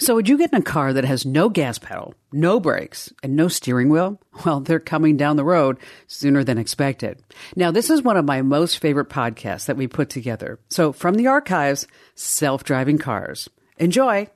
[0.00, 3.36] So, would you get in a car that has no gas pedal, no brakes, and
[3.36, 4.18] no steering wheel?
[4.46, 7.22] Well, they're coming down the road sooner than expected.
[7.54, 10.58] Now, this is one of my most favorite podcasts that we put together.
[10.70, 13.50] So, from the archives, self driving cars.
[13.76, 14.28] Enjoy.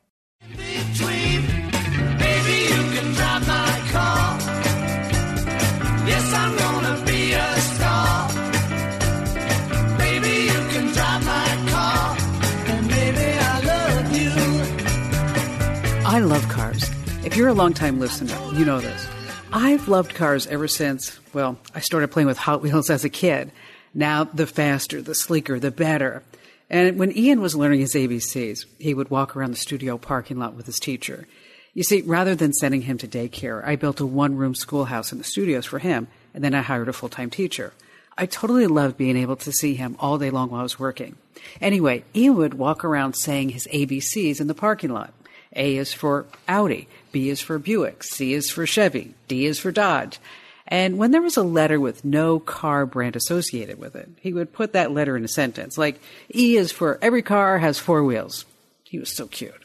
[16.14, 16.88] I love cars.
[17.24, 19.04] If you're a longtime listener, you know this.
[19.52, 23.50] I've loved cars ever since, well, I started playing with Hot Wheels as a kid.
[23.94, 26.22] Now, the faster, the sleeker, the better.
[26.70, 30.54] And when Ian was learning his ABCs, he would walk around the studio parking lot
[30.54, 31.26] with his teacher.
[31.72, 35.18] You see, rather than sending him to daycare, I built a one room schoolhouse in
[35.18, 37.72] the studios for him, and then I hired a full time teacher.
[38.16, 41.16] I totally loved being able to see him all day long while I was working.
[41.60, 45.12] Anyway, Ian would walk around saying his ABCs in the parking lot.
[45.54, 49.72] A is for Audi, B is for Buick, C is for Chevy, D is for
[49.72, 50.18] Dodge.
[50.66, 54.52] And when there was a letter with no car brand associated with it, he would
[54.52, 56.00] put that letter in a sentence, like
[56.34, 58.46] E is for every car has four wheels.
[58.82, 59.64] He was so cute.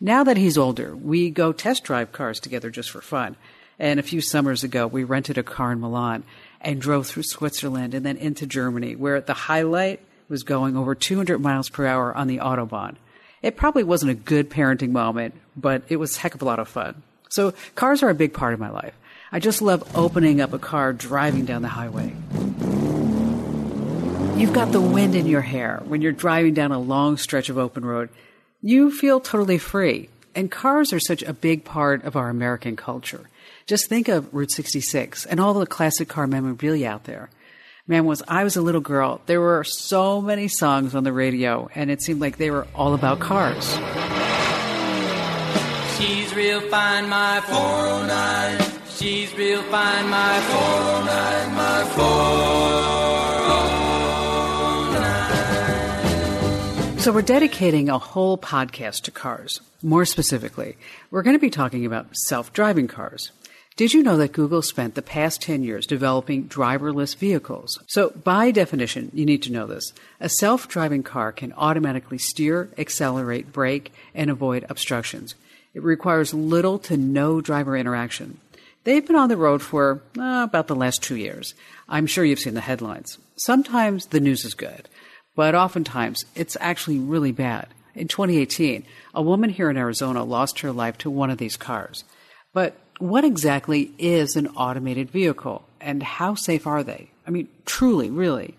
[0.00, 3.36] Now that he's older, we go test drive cars together just for fun.
[3.78, 6.24] And a few summers ago, we rented a car in Milan
[6.60, 11.38] and drove through Switzerland and then into Germany, where the highlight was going over 200
[11.38, 12.96] miles per hour on the Autobahn.
[13.44, 16.66] It probably wasn't a good parenting moment, but it was heck of a lot of
[16.66, 17.02] fun.
[17.28, 18.94] So cars are a big part of my life.
[19.30, 22.14] I just love opening up a car, driving down the highway.
[24.40, 27.58] You've got the wind in your hair when you're driving down a long stretch of
[27.58, 28.08] open road.
[28.62, 30.08] You feel totally free.
[30.34, 33.28] And cars are such a big part of our American culture.
[33.66, 37.28] Just think of Route 66 and all the classic car memorabilia out there.
[37.86, 41.68] Man, was I was a little girl, there were so many songs on the radio,
[41.74, 43.74] and it seemed like they were all about cars.
[45.98, 48.72] She's real fine, my 409.
[48.88, 51.84] She's real fine, my 409, my
[56.64, 56.98] 409.
[57.00, 59.60] So, we're dedicating a whole podcast to cars.
[59.82, 60.78] More specifically,
[61.10, 63.30] we're going to be talking about self driving cars.
[63.76, 67.80] Did you know that Google spent the past 10 years developing driverless vehicles?
[67.88, 69.92] So, by definition, you need to know this.
[70.20, 75.34] A self driving car can automatically steer, accelerate, brake, and avoid obstructions.
[75.74, 78.38] It requires little to no driver interaction.
[78.84, 81.54] They've been on the road for uh, about the last two years.
[81.88, 83.18] I'm sure you've seen the headlines.
[83.34, 84.88] Sometimes the news is good,
[85.34, 87.66] but oftentimes it's actually really bad.
[87.96, 88.84] In 2018,
[89.16, 92.04] a woman here in Arizona lost her life to one of these cars.
[92.52, 97.08] But what exactly is an automated vehicle and how safe are they?
[97.26, 98.54] I mean, truly, really.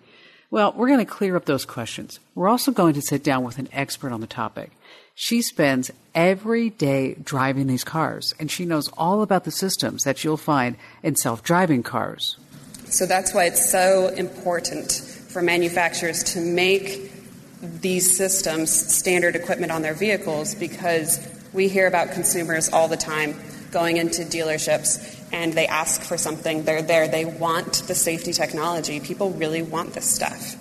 [0.52, 2.20] Well, we're going to clear up those questions.
[2.34, 4.72] We're also going to sit down with an expert on the topic.
[5.16, 10.24] She spends every day driving these cars, and she knows all about the systems that
[10.24, 12.38] you'll find in self driving cars.
[12.86, 14.92] So that's why it's so important
[15.30, 17.12] for manufacturers to make
[17.62, 21.20] these systems standard equipment on their vehicles because
[21.54, 23.34] we hear about consumers all the time
[23.76, 26.64] going into dealerships and they ask for something.
[26.64, 27.10] They're there.
[27.10, 29.02] They want the safety technology.
[29.02, 30.56] People really want this stuff.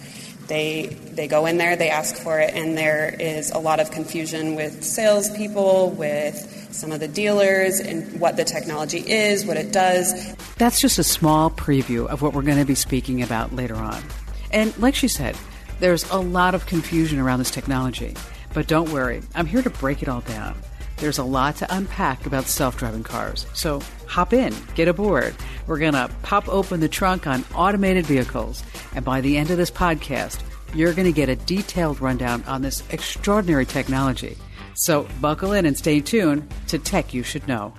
[0.49, 3.93] They they go in there, they ask for it, and there is a lot of
[3.93, 9.73] confusion with salespeople, with some of the dealers, and what the technology is, what it
[9.73, 10.35] does.
[10.57, 14.03] That's just a small preview of what we're going to be speaking about later on.
[14.51, 15.37] And like she said,
[15.79, 18.17] there's a lot of confusion around this technology.
[18.53, 20.57] But don't worry, I'm here to break it all down.
[20.99, 23.47] There's a lot to unpack about self driving cars.
[23.55, 25.35] So hop in, get aboard.
[25.67, 28.63] We're going to pop open the trunk on automated vehicles.
[28.95, 30.41] And by the end of this podcast,
[30.75, 34.37] you're going to get a detailed rundown on this extraordinary technology.
[34.75, 37.73] So buckle in and stay tuned to Tech You Should Know.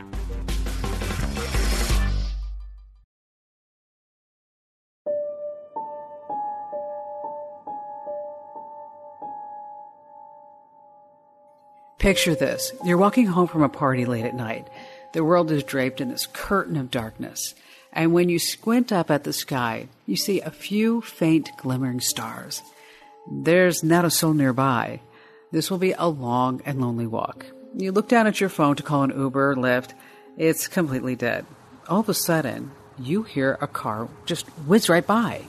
[12.06, 12.72] Picture this.
[12.84, 14.68] You're walking home from a party late at night.
[15.14, 17.56] The world is draped in this curtain of darkness.
[17.92, 22.62] And when you squint up at the sky, you see a few faint glimmering stars.
[23.28, 25.02] There's not a soul nearby.
[25.52, 27.48] This will be a long and lonely walk.
[27.76, 29.96] You look down at your phone to call an Uber or Lyft.
[30.38, 31.48] It's completely dead.
[31.88, 32.70] All of a sudden,
[33.00, 35.42] you hear a car just whiz right by.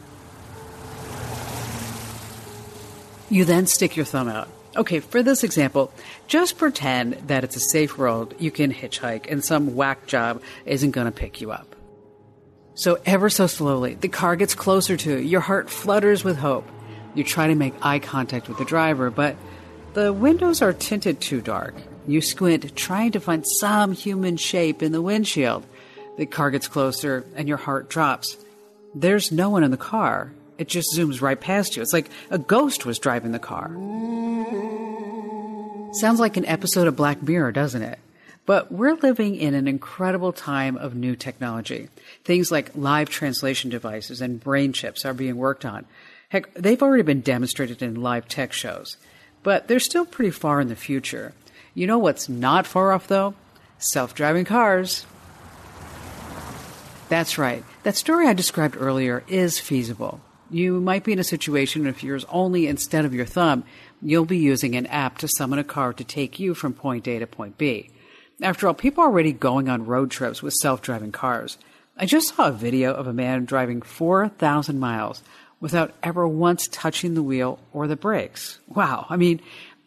[3.29, 4.49] You then stick your thumb out.
[4.77, 5.91] Okay, for this example,
[6.27, 10.91] just pretend that it's a safe road you can hitchhike and some whack job isn't
[10.91, 11.75] going to pick you up.
[12.75, 15.17] So, ever so slowly, the car gets closer to you.
[15.17, 16.69] Your heart flutters with hope.
[17.15, 19.35] You try to make eye contact with the driver, but
[19.95, 21.75] the windows are tinted too dark.
[22.07, 25.65] You squint, trying to find some human shape in the windshield.
[26.19, 28.37] The car gets closer, and your heart drops.
[28.95, 30.33] There's no one in the car.
[30.59, 31.83] It just zooms right past you.
[31.83, 33.71] It's like a ghost was driving the car.
[35.95, 37.99] Sounds like an episode of Black Mirror, doesn't it?
[38.45, 41.89] But we're living in an incredible time of new technology.
[42.25, 45.85] Things like live translation devices and brain chips are being worked on.
[46.29, 48.97] Heck, they've already been demonstrated in live tech shows.
[49.43, 51.33] But they're still pretty far in the future.
[51.75, 53.35] You know what's not far off, though?
[53.79, 55.07] Self driving cars.
[57.09, 57.65] That's right.
[57.83, 60.21] That story I described earlier is feasible.
[60.51, 63.65] You might be in a situation if yours only instead of your thumb,
[64.01, 67.19] you'll be using an app to summon a car to take you from point A
[67.19, 67.91] to point B.
[68.43, 71.59] After all, people are already going on road trips with self driving cars.
[71.97, 75.23] I just saw a video of a man driving 4,000 miles
[75.61, 78.59] without ever once touching the wheel or the brakes.
[78.69, 79.07] Wow.
[79.09, 79.41] I mean,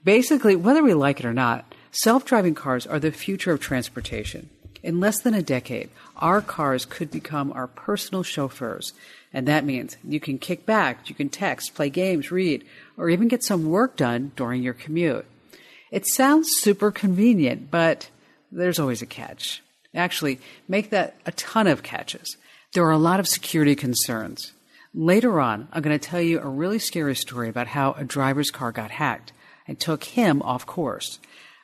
[0.03, 4.49] basically, whether we like it or not, self driving cars are the future of transportation.
[4.81, 8.93] In less than a decade, our cars could become our personal chauffeurs.
[9.33, 12.65] And that means you can kick back, you can text, play games, read,
[12.97, 15.25] or even get some work done during your commute.
[15.91, 18.09] It sounds super convenient, but
[18.51, 19.61] there's always a catch.
[19.93, 22.37] Actually, make that a ton of catches.
[22.73, 24.53] There are a lot of security concerns.
[24.93, 28.51] Later on, I'm going to tell you a really scary story about how a driver's
[28.51, 29.33] car got hacked
[29.67, 31.19] and took him off course.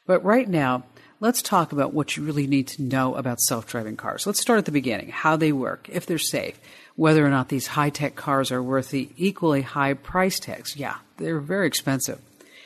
[0.06, 0.84] But right now,
[1.20, 4.26] let's talk about what you really need to know about self driving cars.
[4.26, 6.60] Let's start at the beginning how they work, if they're safe,
[6.96, 10.76] whether or not these high tech cars are worth the equally high price tags.
[10.76, 12.20] Yeah, they're very expensive.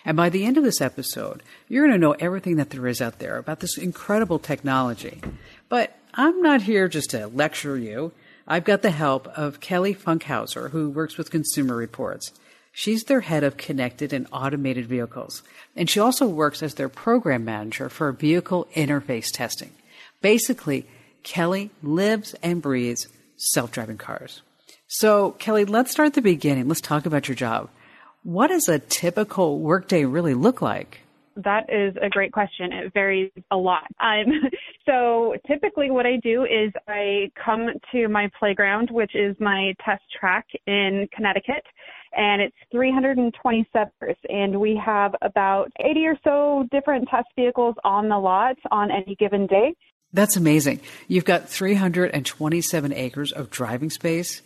[0.05, 3.01] And by the end of this episode, you're going to know everything that there is
[3.01, 5.21] out there about this incredible technology.
[5.67, 8.11] But I'm not here just to lecture you.
[8.47, 12.31] I've got the help of Kelly Funkhouser, who works with Consumer Reports.
[12.79, 15.43] She's their head of connected and automated vehicles,
[15.75, 19.71] and she also works as their program manager for vehicle interface testing.
[20.21, 20.87] Basically,
[21.21, 24.43] Kelly lives and breathes self driving cars.
[24.87, 26.69] So, Kelly, let's start at the beginning.
[26.69, 27.69] Let's talk about your job.
[28.23, 31.01] What does a typical workday really look like?
[31.35, 32.71] That is a great question.
[32.71, 33.87] It varies a lot.
[33.99, 34.49] Um,
[34.85, 40.03] so typically what I do is I come to my playground, which is my test
[40.17, 41.65] track in Connecticut,
[42.13, 43.91] and it's 327
[44.29, 49.15] and we have about 80 or so different test vehicles on the lot on any
[49.15, 49.75] given day.
[50.11, 50.79] That's amazing.
[51.07, 54.41] You've got 327 acres of driving space.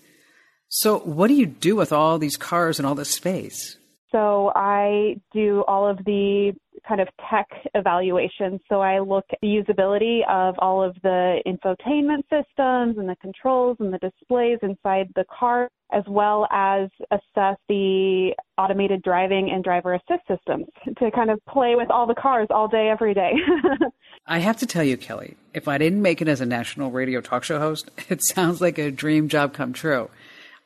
[0.68, 3.78] So, what do you do with all these cars and all this space?
[4.14, 6.54] So, I do all of the
[6.88, 8.62] kind of tech evaluations.
[8.70, 13.78] So, I look at the usability of all of the infotainment systems and the controls
[13.80, 19.96] and the displays inside the car, as well as assess the automated driving and driver
[19.96, 20.68] assist systems
[21.00, 23.34] to kind of play with all the cars all day, every day.
[24.28, 27.20] I have to tell you, Kelly, if I didn't make it as a national radio
[27.20, 30.10] talk show host, it sounds like a dream job come true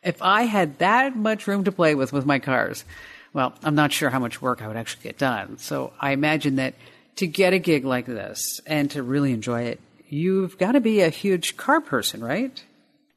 [0.03, 2.85] if I had that much room to play with with my cars,
[3.33, 5.57] well, I'm not sure how much work I would actually get done.
[5.57, 6.73] So I imagine that
[7.17, 9.79] to get a gig like this and to really enjoy it,
[10.09, 12.63] you've got to be a huge car person, right?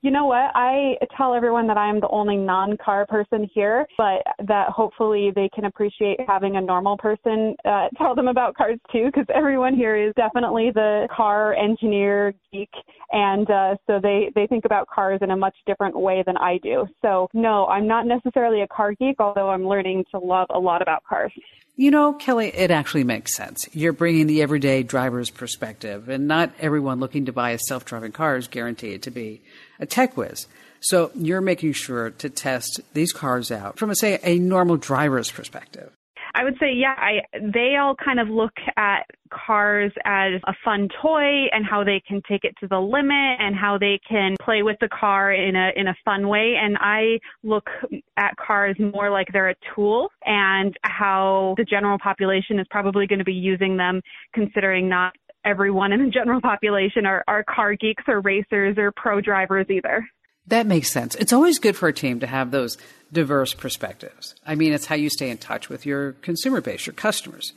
[0.02, 0.50] You know what?
[0.55, 5.31] I tell everyone that I am the only non car person here, but that hopefully
[5.35, 9.75] they can appreciate having a normal person uh, tell them about cars too, because everyone
[9.75, 12.70] here is definitely the car engineer geek.
[13.13, 16.58] And uh, so they, they think about cars in a much different way than I
[16.63, 16.86] do.
[17.03, 20.81] So, no, I'm not necessarily a car geek, although I'm learning to love a lot
[20.81, 21.32] about cars.
[21.81, 23.67] You know, Kelly, it actually makes sense.
[23.72, 28.13] You're bringing the everyday driver's perspective, and not everyone looking to buy a self driving
[28.13, 29.41] car is guaranteed to be
[29.79, 30.46] a tech whiz.
[30.81, 35.31] So you're making sure to test these cars out from, a, say, a normal driver's
[35.31, 35.91] perspective.
[36.34, 40.89] I would say, yeah, I they all kind of look at cars as a fun
[41.03, 44.63] toy and how they can take it to the limit and how they can play
[44.63, 47.69] with the car in a in a fun way and I look
[48.17, 53.20] at cars more like they're a tool and how the general population is probably going
[53.20, 54.01] to be using them
[54.34, 59.20] considering not everyone in the general population are, are car geeks or racers or pro
[59.20, 60.06] drivers either.
[60.46, 61.15] That makes sense.
[61.15, 62.77] It's always good for a team to have those
[63.12, 64.34] diverse perspectives.
[64.46, 67.52] I mean, it's how you stay in touch with your consumer base, your customers.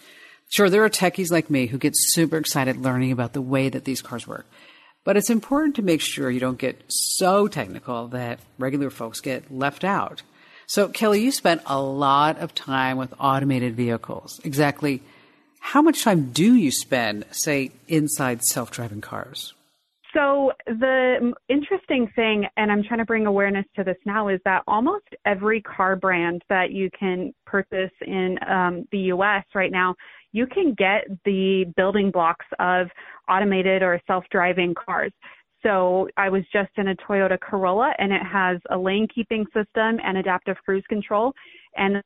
[0.49, 3.85] Sure, there are techies like me who get super excited learning about the way that
[3.85, 4.45] these cars work.
[5.03, 9.51] But it's important to make sure you don't get so technical that regular folks get
[9.51, 10.21] left out.
[10.65, 14.39] So, Kelly, you spent a lot of time with automated vehicles.
[14.43, 15.01] Exactly
[15.65, 19.53] how much time do you spend, say, inside self driving cars?
[20.13, 24.61] So the interesting thing, and I'm trying to bring awareness to this now, is that
[24.67, 29.43] almost every car brand that you can purchase in um, the U.S.
[29.55, 29.95] right now
[30.33, 32.87] you can get the building blocks of
[33.29, 35.13] automated or self-driving cars.
[35.61, 39.99] So I was just in a Toyota Corolla and it has a lane keeping system
[40.03, 41.31] and adaptive cruise control.
[41.77, 42.01] And a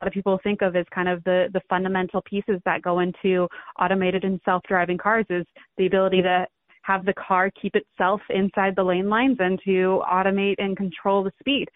[0.00, 3.46] lot of people think of as kind of the, the fundamental pieces that go into
[3.78, 5.44] automated and self-driving cars is
[5.76, 6.46] the ability to
[6.82, 11.32] have the car keep itself inside the lane lines and to automate and control the
[11.40, 11.68] speed.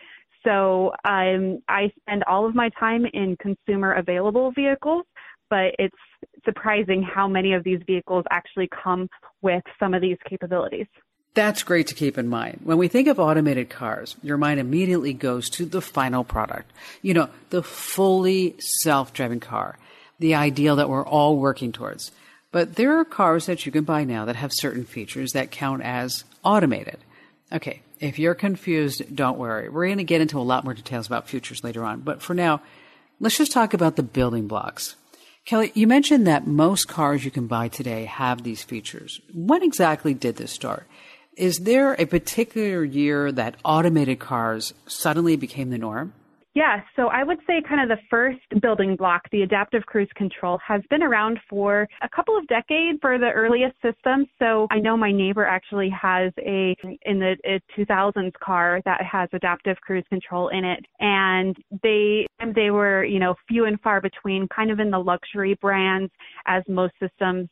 [0.45, 5.05] So um, I spend all of my time in consumer available vehicles,
[5.51, 5.97] but it's
[6.45, 9.09] surprising how many of these vehicles actually come
[9.43, 10.87] with some of these capabilities.
[11.35, 12.61] That's great to keep in mind.
[12.65, 16.73] When we think of automated cars, your mind immediately goes to the final product.
[17.03, 19.79] You know, the fully self-driving car,
[20.19, 22.11] the ideal that we're all working towards.
[22.53, 25.83] But there are cars that you can buy now that have certain features that count
[25.83, 26.99] as automated.
[27.53, 29.69] Okay, if you're confused, don't worry.
[29.69, 32.00] We're going to get into a lot more details about futures later on.
[32.00, 32.61] But for now,
[33.21, 34.97] let's just talk about the building blocks.
[35.45, 39.21] Kelly, you mentioned that most cars you can buy today have these features.
[39.33, 40.87] When exactly did this start?
[41.37, 46.15] Is there a particular year that automated cars suddenly became the norm?
[46.57, 50.59] Yeah, so I would say kind of the first building block, the adaptive cruise control,
[50.67, 54.27] has been around for a couple of decades for the earliest systems.
[54.39, 59.29] So I know my neighbor actually has a in the a 2000s car that has
[59.35, 64.49] adaptive cruise control in it, and they they were you know few and far between,
[64.49, 66.11] kind of in the luxury brands
[66.47, 67.51] as most systems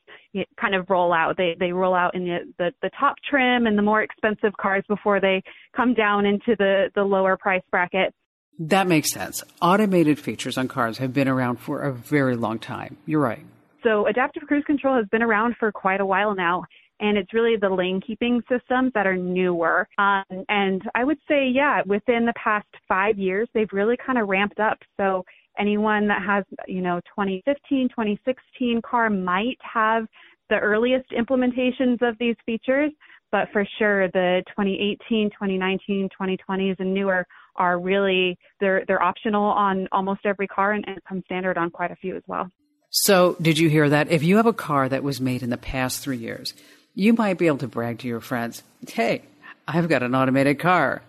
[0.59, 1.37] kind of roll out.
[1.37, 4.83] They they roll out in the, the the top trim and the more expensive cars
[4.89, 5.43] before they
[5.77, 8.15] come down into the the lower price bracket.
[8.59, 9.43] That makes sense.
[9.61, 12.97] Automated features on cars have been around for a very long time.
[13.05, 13.45] You're right.
[13.83, 16.65] So, adaptive cruise control has been around for quite a while now,
[17.01, 19.87] and it's really the lane keeping systems that are newer.
[19.99, 24.29] Um, and I would say, yeah, within the past five years, they've really kind of
[24.29, 24.79] ramped up.
[24.97, 25.25] So,
[25.59, 30.07] anyone that has, you know, 2015, 2016 car might have
[30.49, 32.93] the earliest implementations of these features,
[33.33, 39.89] but for sure the 2018, 2019, 2020s and newer are really they're they're optional on
[39.93, 42.51] almost every car and, and come standard on quite a few as well.
[42.91, 44.11] So, did you hear that?
[44.11, 46.55] If you have a car that was made in the past three years,
[46.95, 49.23] you might be able to brag to your friends, "Hey,
[49.67, 51.03] I've got an automated car."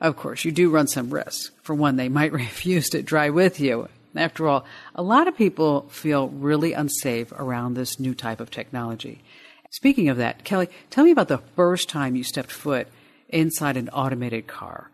[0.00, 1.50] Of course, you do run some risks.
[1.62, 3.88] For one, they might refuse to drive with you.
[4.14, 4.64] After all,
[4.94, 9.20] a lot of people feel really unsafe around this new type of technology.
[9.70, 12.88] Speaking of that, Kelly, tell me about the first time you stepped foot
[13.28, 14.90] inside an automated car.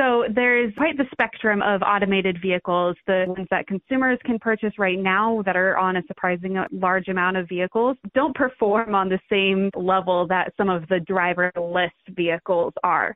[0.00, 2.96] So there's quite the spectrum of automated vehicles.
[3.06, 7.36] The ones that consumers can purchase right now that are on a surprising large amount
[7.36, 13.14] of vehicles don't perform on the same level that some of the driverless vehicles are.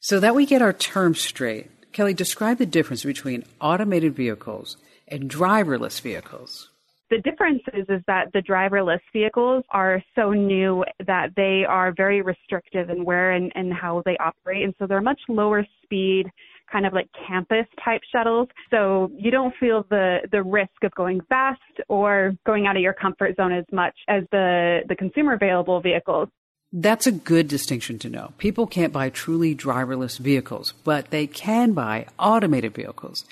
[0.00, 4.76] So that we get our terms straight, Kelly, describe the difference between automated vehicles
[5.06, 6.68] and driverless vehicles.
[7.14, 12.22] The difference is, is that the driverless vehicles are so new that they are very
[12.22, 14.64] restrictive in where and, and how they operate.
[14.64, 16.24] And so they're much lower speed,
[16.72, 18.48] kind of like campus type shuttles.
[18.68, 22.94] So you don't feel the, the risk of going fast or going out of your
[22.94, 26.28] comfort zone as much as the, the consumer available vehicles.
[26.72, 28.32] That's a good distinction to know.
[28.38, 33.24] People can't buy truly driverless vehicles, but they can buy automated vehicles.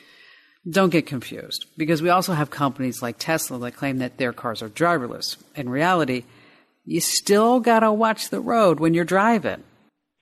[0.68, 4.62] Don't get confused, because we also have companies like Tesla that claim that their cars
[4.62, 5.36] are driverless.
[5.56, 6.24] In reality,
[6.84, 9.64] you still gotta watch the road when you're driving.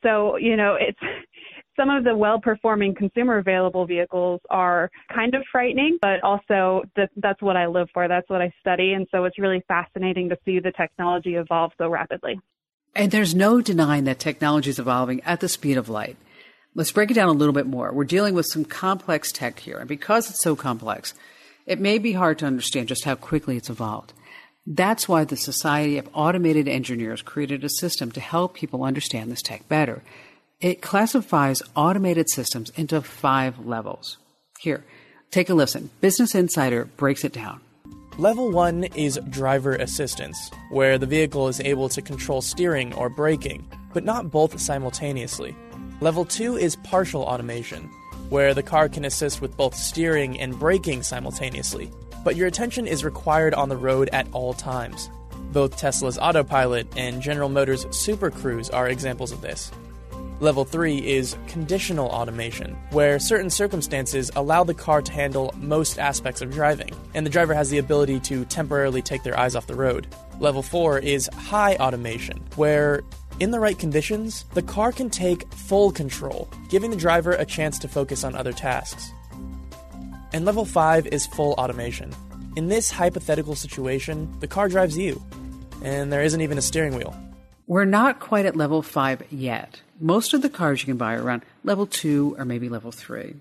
[0.02, 0.98] So, you know, it's
[1.78, 7.10] some of the well performing consumer available vehicles are kind of frightening, but also that,
[7.16, 8.08] that's what I live for.
[8.08, 8.92] That's what I study.
[8.92, 12.40] And so it's really fascinating to see the technology evolve so rapidly.
[12.94, 16.16] And there's no denying that technology is evolving at the speed of light.
[16.74, 17.92] Let's break it down a little bit more.
[17.92, 21.14] We're dealing with some complex tech here, and because it's so complex,
[21.66, 24.12] it may be hard to understand just how quickly it's evolved.
[24.66, 29.42] That's why the Society of Automated Engineers created a system to help people understand this
[29.42, 30.02] tech better.
[30.60, 34.18] It classifies automated systems into five levels.
[34.60, 34.84] Here,
[35.32, 35.90] take a listen.
[36.00, 37.60] Business Insider breaks it down.
[38.16, 43.68] Level 1 is driver assistance, where the vehicle is able to control steering or braking,
[43.92, 45.56] but not both simultaneously.
[46.02, 47.82] Level 2 is partial automation,
[48.30, 51.90] where the car can assist with both steering and braking simultaneously,
[52.24, 55.10] but your attention is required on the road at all times.
[55.52, 59.70] Both Tesla's Autopilot and General Motors Super Cruise are examples of this.
[60.40, 66.40] Level 3 is conditional automation, where certain circumstances allow the car to handle most aspects
[66.40, 69.74] of driving, and the driver has the ability to temporarily take their eyes off the
[69.74, 70.06] road.
[70.38, 73.02] Level 4 is high automation, where
[73.40, 77.78] in the right conditions, the car can take full control, giving the driver a chance
[77.78, 79.10] to focus on other tasks.
[80.32, 82.14] And level 5 is full automation,
[82.56, 85.22] In this hypothetical situation, the car drives you,
[85.82, 87.16] and there isn't even a steering wheel.
[87.66, 89.80] We're not quite at level five yet.
[90.00, 93.36] Most of the cars you can buy are around level two or maybe level three.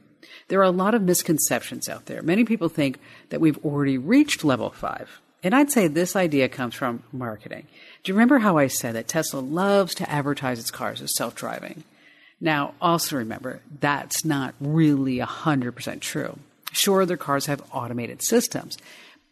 [0.47, 2.21] There are a lot of misconceptions out there.
[2.21, 5.19] Many people think that we've already reached level five.
[5.41, 7.65] And I'd say this idea comes from marketing.
[8.03, 11.35] Do you remember how I said that Tesla loves to advertise its cars as self
[11.35, 11.83] driving?
[12.41, 16.39] Now, also remember, that's not really 100% true.
[16.71, 18.77] Sure, their cars have automated systems,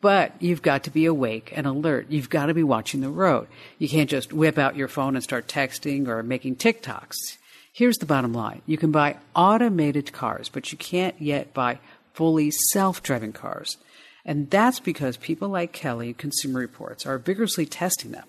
[0.02, 2.08] but you've got to be awake and alert.
[2.10, 3.48] You've got to be watching the road.
[3.80, 7.38] You can't just whip out your phone and start texting or making TikToks.
[7.72, 11.80] Here's the bottom line you can buy automated cars, but you can't yet buy
[12.14, 13.78] fully self driving cars.
[14.26, 18.26] And that's because people like Kelly Consumer Reports are vigorously testing them.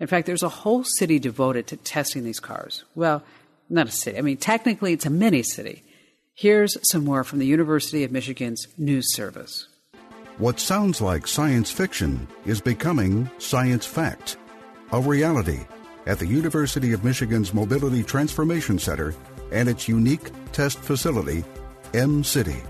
[0.00, 2.84] In fact, there's a whole city devoted to testing these cars.
[2.94, 3.22] Well,
[3.70, 4.18] not a city.
[4.18, 5.82] I mean, technically, it's a mini city.
[6.34, 9.68] Here's some more from the University of Michigan's news service.
[10.38, 14.36] What sounds like science fiction is becoming science fact,
[14.90, 15.60] a reality
[16.06, 19.14] at the University of Michigan's Mobility Transformation Center
[19.52, 21.44] and its unique test facility,
[21.94, 22.60] M City,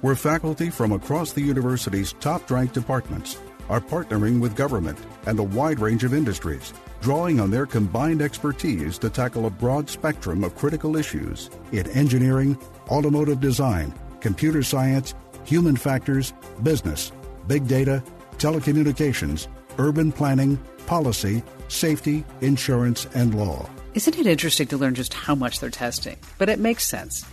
[0.00, 3.38] where faculty from across the university's top ranked departments
[3.68, 8.98] are partnering with government and a wide range of industries, drawing on their combined expertise
[8.98, 12.58] to tackle a broad spectrum of critical issues in engineering,
[12.88, 16.32] automotive design, computer science, human factors,
[16.62, 17.12] business,
[17.46, 18.02] big data,
[18.38, 19.48] telecommunications,
[19.78, 20.56] urban planning,
[20.86, 23.68] policy, safety, insurance, and law.
[23.94, 26.16] Isn't it interesting to learn just how much they're testing?
[26.38, 27.24] But it makes sense.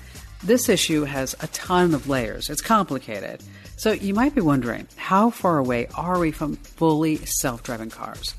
[0.43, 2.49] This issue has a ton of layers.
[2.49, 3.41] It's complicated.
[3.77, 8.33] So you might be wondering, how far away are we from fully self-driving cars?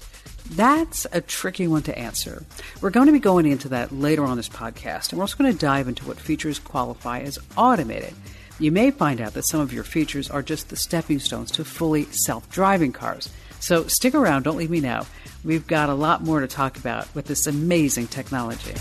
[0.50, 2.44] That's a tricky one to answer.
[2.80, 5.52] We're going to be going into that later on this podcast, and we're also going
[5.52, 8.14] to dive into what features qualify as automated.
[8.58, 11.64] You may find out that some of your features are just the stepping stones to
[11.64, 13.28] fully self driving cars.
[13.60, 15.06] So stick around, don't leave me now.
[15.44, 18.74] We've got a lot more to talk about with this amazing technology.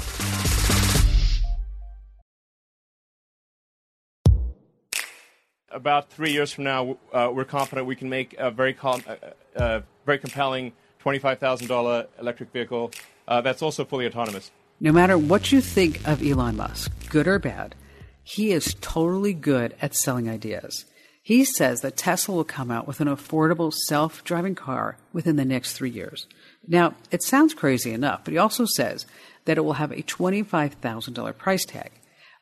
[5.76, 9.60] About three years from now, uh, we're confident we can make a very, com- uh,
[9.60, 10.72] uh, very compelling
[11.04, 12.92] $25,000 electric vehicle
[13.28, 14.52] uh, that's also fully autonomous.
[14.80, 17.76] No matter what you think of Elon Musk, good or bad,
[18.24, 20.86] he is totally good at selling ideas.
[21.22, 25.46] He says that Tesla will come out with an affordable self driving car within the
[25.46, 26.28] next three years.
[26.68, 29.06] Now, it sounds crazy enough, but he also says
[29.46, 31.92] that it will have a $25,000 price tag.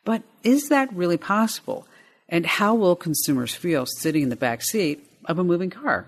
[0.06, 1.88] But is that really possible?
[2.30, 6.08] And how will consumers feel sitting in the back seat of a moving car?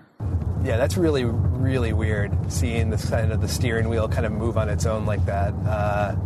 [0.64, 4.58] Yeah, that's really, really weird seeing the kind of the steering wheel kind of move
[4.58, 5.54] on its own like that.
[5.54, 6.16] Uh,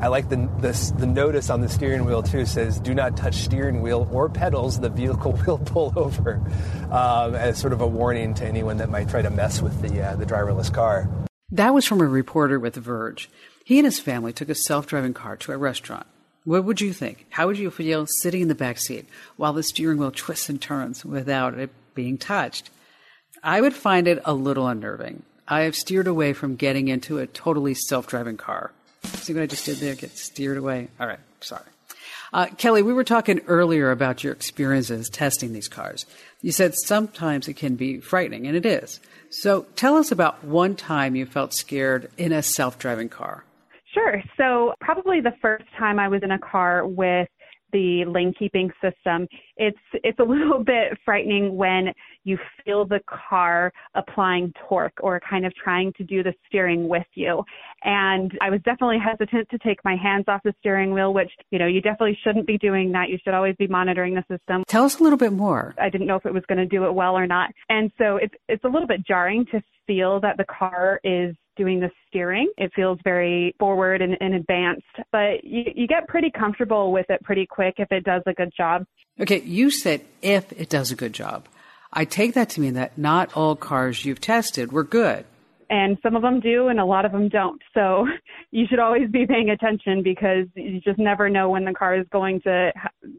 [0.00, 3.34] I like the, the, the notice on the steering wheel too says do not touch
[3.34, 4.80] steering wheel or pedals.
[4.80, 6.40] The vehicle will pull over,
[6.90, 10.02] um, as sort of a warning to anyone that might try to mess with the
[10.02, 11.08] uh, the driverless car.
[11.52, 13.30] That was from a reporter with The Verge.
[13.64, 16.06] He and his family took a self-driving car to a restaurant.
[16.44, 17.26] What would you think?
[17.30, 20.60] How would you feel sitting in the back seat while the steering wheel twists and
[20.60, 22.70] turns without it being touched?
[23.44, 25.22] I would find it a little unnerving.
[25.46, 28.72] I have steered away from getting into a totally self-driving car.
[29.04, 29.94] See what I just did there?
[29.94, 30.88] Get steered away.
[30.98, 31.64] All right, sorry.
[32.32, 36.06] Uh, Kelly, we were talking earlier about your experiences testing these cars.
[36.40, 39.00] You said sometimes it can be frightening, and it is.
[39.30, 43.44] So tell us about one time you felt scared in a self-driving car.
[43.92, 44.22] Sure.
[44.36, 47.28] So probably the first time I was in a car with
[47.72, 49.26] the lane keeping system,
[49.56, 51.92] it's it's a little bit frightening when
[52.24, 57.06] you feel the car applying torque or kind of trying to do the steering with
[57.14, 57.42] you.
[57.82, 61.58] And I was definitely hesitant to take my hands off the steering wheel, which, you
[61.58, 63.08] know, you definitely shouldn't be doing that.
[63.08, 64.62] You should always be monitoring the system.
[64.68, 65.74] Tell us a little bit more.
[65.80, 67.50] I didn't know if it was going to do it well or not.
[67.68, 71.80] And so it's it's a little bit jarring to feel that the car is doing
[71.80, 72.50] the steering.
[72.56, 77.22] It feels very forward and, and advanced, but you, you get pretty comfortable with it
[77.22, 78.84] pretty quick if it does a good job.
[79.20, 81.46] Okay, you said if it does a good job.
[81.92, 85.26] I take that to mean that not all cars you've tested were good.
[85.68, 87.60] And some of them do, and a lot of them don't.
[87.72, 88.06] So
[88.50, 92.06] you should always be paying attention because you just never know when the car is
[92.10, 92.72] going to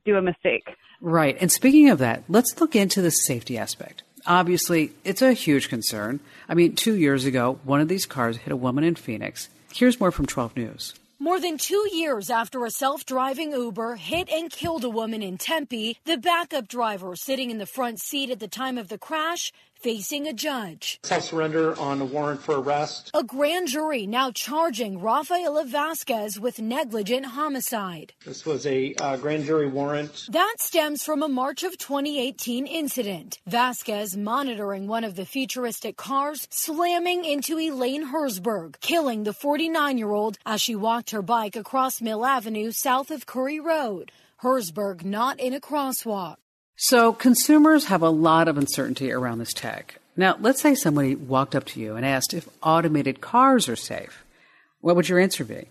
[0.05, 0.67] do a mistake.
[1.01, 1.37] Right.
[1.41, 4.03] And speaking of that, let's look into the safety aspect.
[4.25, 6.19] Obviously, it's a huge concern.
[6.47, 9.49] I mean, two years ago, one of these cars hit a woman in Phoenix.
[9.73, 10.93] Here's more from 12 News.
[11.19, 15.37] More than two years after a self driving Uber hit and killed a woman in
[15.37, 19.51] Tempe, the backup driver sitting in the front seat at the time of the crash
[19.83, 20.97] facing a judge.
[21.03, 23.11] Self surrender on a warrant for arrest.
[23.13, 28.13] A grand jury now charging Rafaela Vasquez with negligent homicide.
[28.25, 30.27] This was a uh, grand jury warrant.
[30.29, 33.39] That stems from a March of 2018 incident.
[33.45, 40.11] Vasquez monitoring one of the futuristic cars, slamming into Elaine Herzberg, killing the 49 year
[40.11, 44.13] old as she walked her bike across Mill Avenue south of Curry Road.
[44.41, 46.35] Herzberg not in a crosswalk.
[46.85, 49.99] So consumers have a lot of uncertainty around this tech.
[50.17, 54.25] Now, let's say somebody walked up to you and asked if automated cars are safe.
[54.81, 55.69] What would your answer be?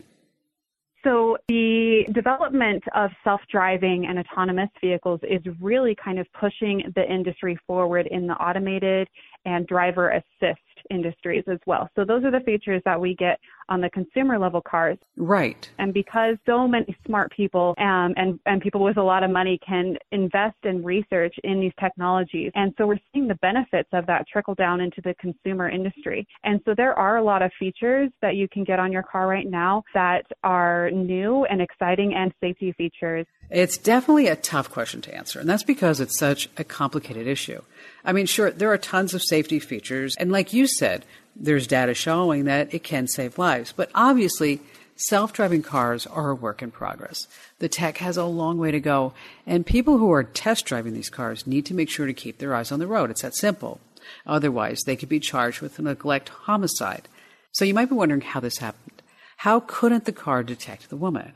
[1.04, 7.58] So the development of self-driving and autonomous vehicles is really kind of pushing the industry
[7.66, 9.06] forward in the automated
[9.44, 11.90] and driver assist industries as well.
[11.94, 14.98] So those are the features that we get on the consumer level cars.
[15.16, 15.68] Right.
[15.78, 19.58] And because so many smart people um, and, and people with a lot of money
[19.66, 22.50] can invest in research in these technologies.
[22.54, 26.26] And so we're seeing the benefits of that trickle down into the consumer industry.
[26.44, 29.26] And so there are a lot of features that you can get on your car
[29.26, 33.26] right now that are new and exciting and safety features.
[33.50, 37.60] It's definitely a tough question to answer, and that's because it's such a complicated issue.
[38.02, 41.94] I mean, sure, there are tons of safety features, and like you said, there's data
[41.94, 43.72] showing that it can save lives.
[43.72, 44.60] But obviously,
[44.96, 47.26] self driving cars are a work in progress.
[47.58, 49.12] The tech has a long way to go,
[49.46, 52.54] and people who are test driving these cars need to make sure to keep their
[52.54, 53.10] eyes on the road.
[53.10, 53.80] It's that simple.
[54.26, 57.08] Otherwise, they could be charged with neglect homicide.
[57.52, 59.02] So you might be wondering how this happened.
[59.38, 61.32] How couldn't the car detect the woman?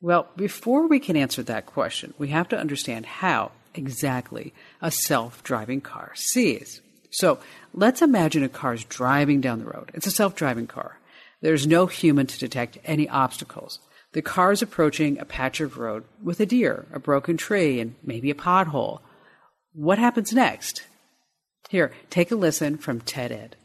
[0.00, 5.42] Well, before we can answer that question, we have to understand how exactly a self
[5.42, 6.80] driving car sees.
[7.10, 7.38] So
[7.74, 9.90] let's imagine a car is driving down the road.
[9.94, 10.98] It's a self driving car.
[11.40, 13.80] There's no human to detect any obstacles.
[14.12, 17.94] The car is approaching a patch of road with a deer, a broken tree, and
[18.02, 19.00] maybe a pothole.
[19.72, 20.86] What happens next?
[21.70, 23.56] Here, take a listen from Ted Ed.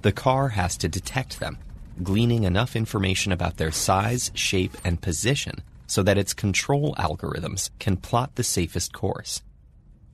[0.00, 1.58] The car has to detect them,
[2.02, 7.96] gleaning enough information about their size, shape, and position so that its control algorithms can
[7.98, 9.42] plot the safest course.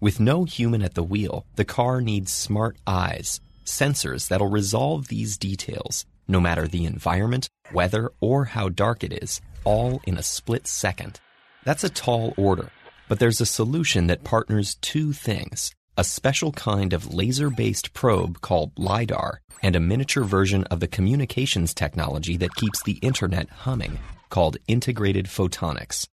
[0.00, 5.36] With no human at the wheel, the car needs smart eyes, sensors that'll resolve these
[5.36, 10.66] details, no matter the environment, weather, or how dark it is, all in a split
[10.66, 11.20] second.
[11.64, 12.70] That's a tall order,
[13.08, 18.40] but there's a solution that partners two things a special kind of laser based probe
[18.40, 23.98] called LIDAR, and a miniature version of the communications technology that keeps the internet humming,
[24.30, 26.06] called integrated photonics.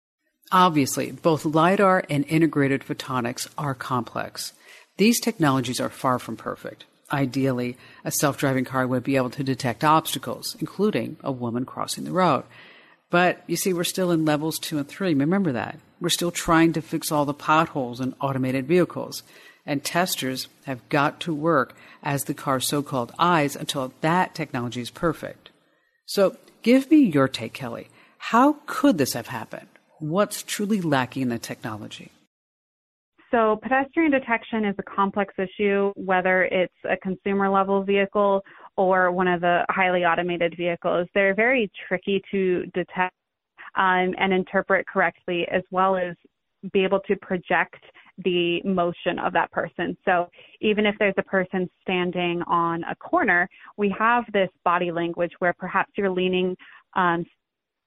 [0.55, 4.53] Obviously, both LIDAR and integrated photonics are complex.
[4.95, 6.85] These technologies are far from perfect.
[7.11, 12.05] Ideally, a self driving car would be able to detect obstacles, including a woman crossing
[12.05, 12.45] the road.
[13.09, 15.13] But you see, we're still in levels two and three.
[15.13, 15.77] Remember that.
[15.99, 19.23] We're still trying to fix all the potholes in automated vehicles
[19.65, 24.79] and testers have got to work as the car's so called eyes until that technology
[24.79, 25.49] is perfect.
[26.05, 27.89] So, give me your take, Kelly.
[28.19, 29.67] How could this have happened?
[30.05, 32.11] What's truly lacking in the technology?
[33.31, 38.43] So, pedestrian detection is a complex issue, whether it's a consumer level vehicle
[38.77, 41.07] or one of the highly automated vehicles.
[41.15, 43.15] They're very tricky to detect
[43.77, 46.15] um, and interpret correctly, as well as
[46.71, 47.83] be able to project
[48.23, 49.97] the motion of that person.
[50.05, 50.29] So
[50.61, 55.55] even if there's a person standing on a corner, we have this body language where
[55.57, 56.55] perhaps you're leaning
[56.93, 57.25] on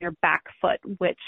[0.01, 1.19] your back foot, which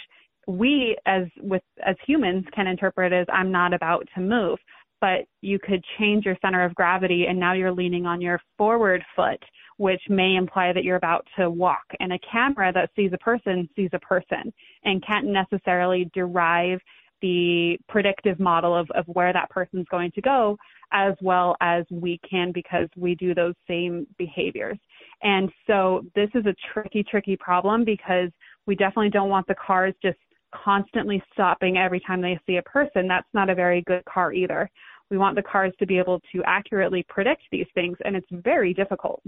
[0.51, 4.59] we as with as humans can interpret as I'm not about to move.
[5.01, 9.03] But you could change your center of gravity and now you're leaning on your forward
[9.17, 9.43] foot,
[9.79, 11.85] which may imply that you're about to walk.
[12.01, 14.53] And a camera that sees a person sees a person
[14.85, 16.81] and can't necessarily derive
[17.23, 20.57] the predictive model of, of where that person's going to go
[20.93, 24.79] as well as we can because we do those same behaviors.
[25.23, 28.31] And so this is a tricky, tricky problem because
[28.67, 30.19] we definitely don't want the cars just
[30.53, 33.09] constantly stopping every time they see a person.
[33.09, 34.71] That's not a very good car either.
[35.11, 38.73] We want the cars to be able to accurately predict these things, and it's very
[38.73, 39.23] difficult.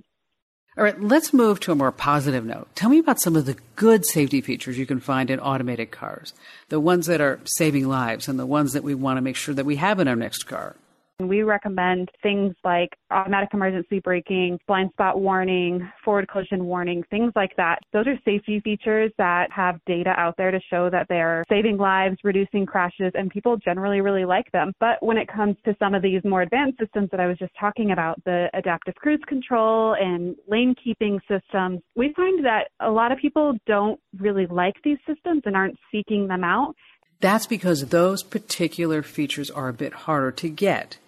[0.77, 2.69] All right, let's move to a more positive note.
[2.75, 6.33] Tell me about some of the good safety features you can find in automated cars,
[6.71, 9.55] the ones that are saving lives and the ones that we want to make sure
[9.55, 10.77] that we have in our next car.
[11.21, 17.55] We recommend things like automatic emergency braking, blind spot warning, forward collision warning, things like
[17.57, 17.79] that.
[17.93, 22.17] Those are safety features that have data out there to show that they're saving lives,
[22.25, 24.73] reducing crashes, and people generally really like them.
[24.81, 27.53] But when it comes to some of these more advanced systems that I was just
[27.59, 33.13] talking about, the adaptive cruise control and lane keeping systems, we find that a lot
[33.13, 36.75] of people don't really like these systems and aren't seeking them out.
[37.23, 40.99] That's because those particular features are a bit harder to get.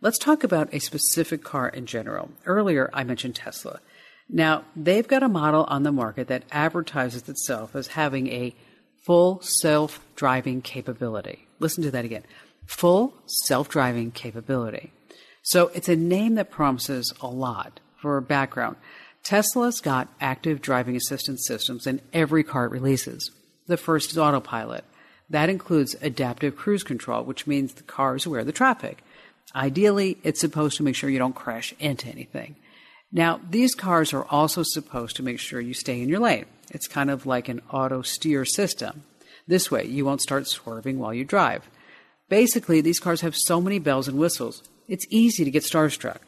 [0.00, 2.30] Let's talk about a specific car in general.
[2.46, 3.80] Earlier, I mentioned Tesla.
[4.28, 8.54] Now, they've got a model on the market that advertises itself as having a
[9.04, 11.48] full self driving capability.
[11.58, 12.22] Listen to that again
[12.66, 14.92] full self driving capability.
[15.42, 17.80] So it's a name that promises a lot.
[17.96, 18.76] For background,
[19.24, 23.32] Tesla's got active driving assistance systems in every car it releases.
[23.66, 24.84] The first is autopilot.
[25.30, 29.02] That includes adaptive cruise control, which means the car is aware of the traffic.
[29.54, 32.56] Ideally, it's supposed to make sure you don't crash into anything.
[33.12, 36.46] Now, these cars are also supposed to make sure you stay in your lane.
[36.70, 39.04] It's kind of like an auto steer system.
[39.46, 41.68] This way, you won't start swerving while you drive.
[42.28, 46.18] Basically, these cars have so many bells and whistles, it's easy to get starstruck.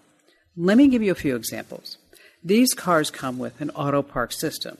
[0.56, 1.98] Let me give you a few examples.
[2.42, 4.78] These cars come with an auto park system.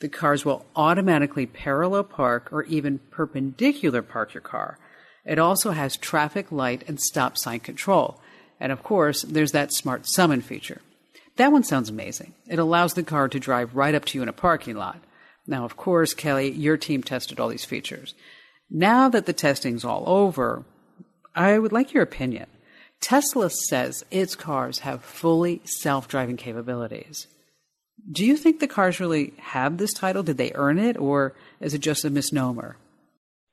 [0.00, 4.78] The cars will automatically parallel park or even perpendicular park your car.
[5.24, 8.20] It also has traffic light and stop sign control.
[8.60, 10.80] And of course, there's that smart summon feature.
[11.36, 12.34] That one sounds amazing.
[12.46, 15.00] It allows the car to drive right up to you in a parking lot.
[15.46, 18.14] Now, of course, Kelly, your team tested all these features.
[18.70, 20.64] Now that the testing's all over,
[21.34, 22.46] I would like your opinion.
[23.00, 27.28] Tesla says its cars have fully self driving capabilities.
[28.10, 30.22] Do you think the cars really have this title?
[30.22, 32.76] Did they earn it, or is it just a misnomer?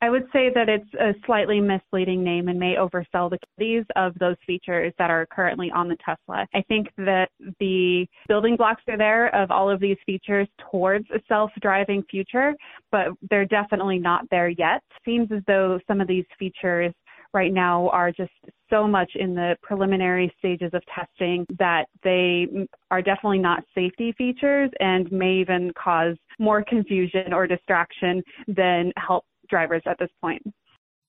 [0.02, 4.14] I would say that it's a slightly misleading name and may oversell the qualities of
[4.20, 6.46] those features that are currently on the Tesla.
[6.54, 11.20] I think that the building blocks are there of all of these features towards a
[11.28, 12.54] self-driving future,
[12.92, 14.84] but they're definitely not there yet.
[15.06, 16.94] Seems as though some of these features
[17.36, 18.32] right now are just
[18.70, 22.48] so much in the preliminary stages of testing that they
[22.90, 29.26] are definitely not safety features and may even cause more confusion or distraction than help
[29.50, 30.42] drivers at this point.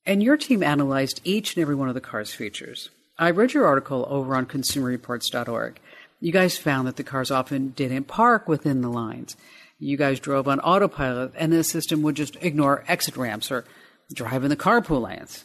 [0.04, 2.90] And your team analyzed each and every one of the car's features.
[3.18, 5.80] I read your article over on consumerreports.org.
[6.20, 9.36] You guys found that the cars often didn't park within the lines.
[9.78, 13.64] You guys drove on autopilot and the system would just ignore exit ramps or
[14.12, 15.44] drive in the carpool lanes.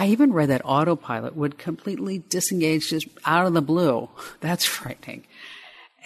[0.00, 4.08] I even read that autopilot would completely disengage just out of the blue.
[4.40, 5.24] That's frightening.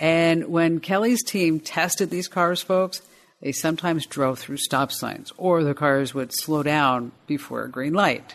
[0.00, 3.02] And when Kelly's team tested these cars, folks,
[3.42, 7.92] they sometimes drove through stop signs or the cars would slow down before a green
[7.92, 8.34] light.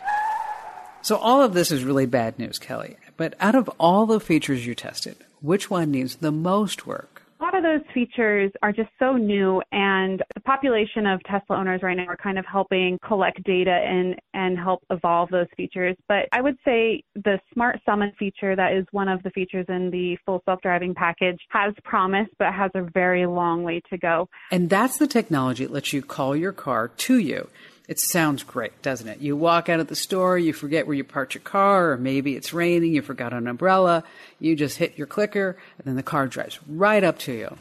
[1.02, 2.96] So all of this is really bad news, Kelly.
[3.16, 7.17] But out of all the features you tested, which one needs the most work?
[7.40, 11.82] A lot of those features are just so new and the population of Tesla owners
[11.84, 15.96] right now are kind of helping collect data and, and help evolve those features.
[16.08, 19.90] But I would say the Smart Summon feature that is one of the features in
[19.90, 24.28] the full self-driving package has promise, but has a very long way to go.
[24.50, 27.48] And that's the technology that lets you call your car to you.
[27.88, 29.20] It sounds great, doesn't it?
[29.20, 32.36] You walk out of the store, you forget where you parked your car, or maybe
[32.36, 34.04] it's raining, you forgot an umbrella,
[34.38, 37.56] you just hit your clicker, and then the car drives right up to you.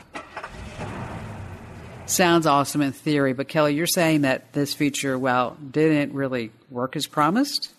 [2.08, 6.98] Sounds awesome in theory, but Kelly, you're saying that this feature, well, didn't really work
[6.98, 7.72] as promised?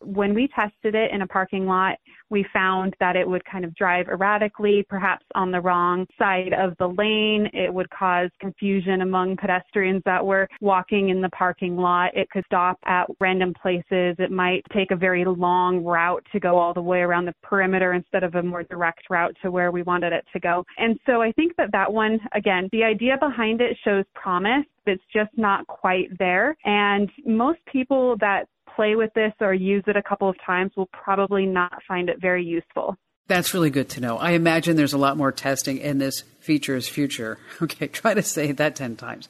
[0.00, 1.98] When we tested it in a parking lot,
[2.34, 6.76] we found that it would kind of drive erratically, perhaps on the wrong side of
[6.78, 7.48] the lane.
[7.52, 12.10] It would cause confusion among pedestrians that were walking in the parking lot.
[12.16, 14.16] It could stop at random places.
[14.18, 17.92] It might take a very long route to go all the way around the perimeter
[17.92, 20.64] instead of a more direct route to where we wanted it to go.
[20.76, 24.66] And so I think that that one, again, the idea behind it shows promise.
[24.84, 26.54] But it's just not quite there.
[26.66, 28.44] And most people that
[28.74, 32.20] play with this or use it a couple of times will probably not find it
[32.20, 32.96] very useful.
[33.26, 34.18] That's really good to know.
[34.18, 37.38] I imagine there's a lot more testing in this features future.
[37.62, 39.28] Okay, try to say that 10 times.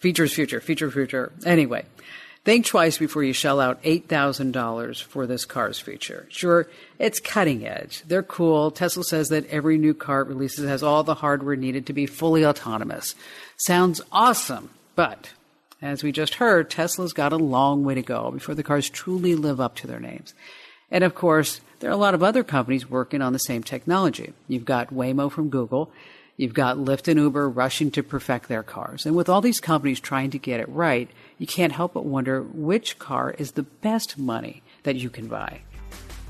[0.00, 1.32] Features future, feature future.
[1.44, 1.84] Anyway,
[2.44, 6.26] think twice before you shell out $8,000 for this car's feature.
[6.28, 8.02] Sure, it's cutting edge.
[8.08, 8.72] They're cool.
[8.72, 12.06] Tesla says that every new car it releases has all the hardware needed to be
[12.06, 13.14] fully autonomous.
[13.56, 15.30] Sounds awesome, but
[15.82, 19.34] as we just heard, Tesla's got a long way to go before the cars truly
[19.34, 20.34] live up to their names.
[20.90, 24.32] And of course, there are a lot of other companies working on the same technology.
[24.48, 25.90] You've got Waymo from Google.
[26.36, 29.06] You've got Lyft and Uber rushing to perfect their cars.
[29.06, 32.42] And with all these companies trying to get it right, you can't help but wonder
[32.42, 35.60] which car is the best money that you can buy.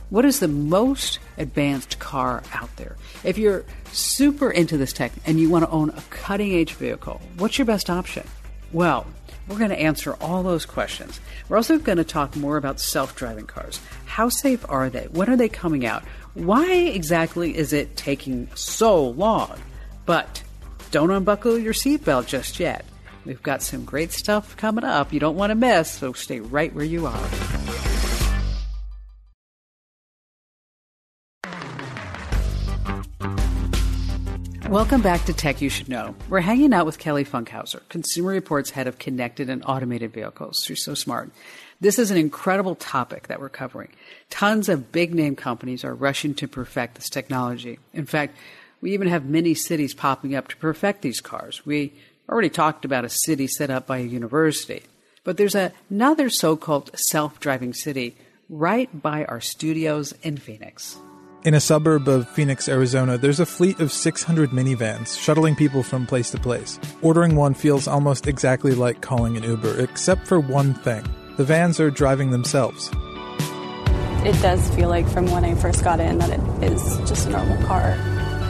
[0.09, 2.97] What is the most advanced car out there?
[3.25, 7.21] If you're super into this tech and you want to own a cutting edge vehicle,
[7.39, 8.27] what's your best option?
[8.73, 9.07] Well,
[9.49, 11.21] we're going to answer all those questions.
[11.49, 13.81] We're also going to talk more about self driving cars.
[14.05, 15.05] How safe are they?
[15.11, 16.03] When are they coming out?
[16.35, 19.59] Why exactly is it taking so long?
[20.05, 20.43] But
[20.91, 22.85] don't unbuckle your seatbelt just yet.
[23.25, 26.73] We've got some great stuff coming up you don't want to miss, so stay right
[26.73, 27.96] where you are.
[34.71, 36.17] Welcome back to Tech You Should Know.
[36.29, 40.65] We're hanging out with Kelly Funkhouser, Consumer Reports head of connected and automated vehicles.
[40.67, 41.31] She's so smart.
[41.81, 43.91] This is an incredible topic that we're covering.
[44.29, 47.79] Tons of big name companies are rushing to perfect this technology.
[47.95, 48.37] In fact,
[48.81, 51.65] we even have many cities popping up to perfect these cars.
[51.65, 51.93] We
[52.29, 54.83] already talked about a city set up by a university,
[55.23, 58.17] but there's another so called self driving city
[58.49, 60.99] right by our studios in Phoenix.
[61.47, 66.05] In a suburb of Phoenix, Arizona, there's a fleet of 600 minivans shuttling people from
[66.05, 66.81] place to place.
[67.03, 71.05] Ordering one feels almost exactly like calling an Uber, except for one thing
[71.37, 72.91] the vans are driving themselves.
[74.27, 77.31] It does feel like from when I first got in that it is just a
[77.31, 77.95] normal car.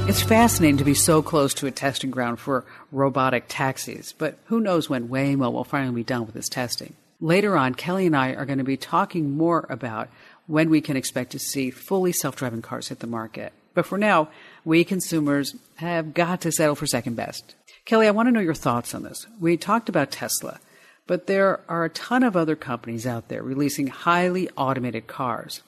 [0.09, 4.59] It's fascinating to be so close to a testing ground for robotic taxis, but who
[4.59, 6.94] knows when Waymo will finally be done with its testing.
[7.20, 10.09] Later on, Kelly and I are going to be talking more about
[10.46, 13.52] when we can expect to see fully self driving cars hit the market.
[13.74, 14.28] But for now,
[14.64, 17.54] we consumers have got to settle for second best.
[17.85, 19.26] Kelly, I want to know your thoughts on this.
[19.38, 20.59] We talked about Tesla,
[21.06, 25.62] but there are a ton of other companies out there releasing highly automated cars.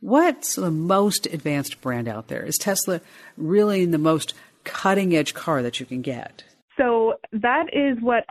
[0.00, 2.42] What's the most advanced brand out there?
[2.42, 3.00] Is Tesla
[3.36, 6.42] really the most cutting edge car that you can get?
[6.76, 8.24] So that is what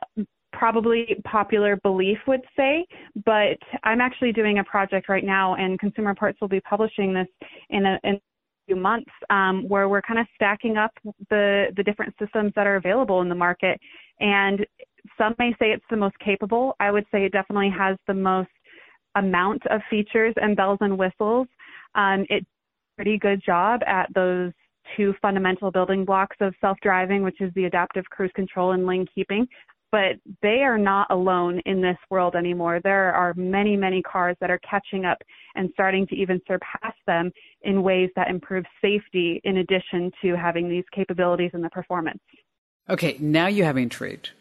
[0.54, 2.86] probably popular belief would say,
[3.26, 7.28] but I'm actually doing a project right now, and Consumer Reports will be publishing this
[7.70, 8.20] in a, in
[8.68, 10.92] few months, um, where we're kind of stacking up
[11.30, 13.80] the the different systems that are available in the market.
[14.20, 14.66] And
[15.18, 16.76] some may say it's the most capable.
[16.80, 18.50] I would say it definitely has the most
[19.16, 21.48] amount of features and bells and whistles.
[21.96, 22.46] Um, it
[22.96, 24.52] pretty good job at those
[24.96, 29.48] two fundamental building blocks of self-driving, which is the adaptive cruise control and lane keeping.
[29.92, 32.80] But they are not alone in this world anymore.
[32.82, 35.18] There are many, many cars that are catching up
[35.56, 37.32] and starting to even surpass them
[37.64, 42.22] in ways that improve safety in addition to having these capabilities and the performance.
[42.90, 44.32] Okay, now you have intrigued.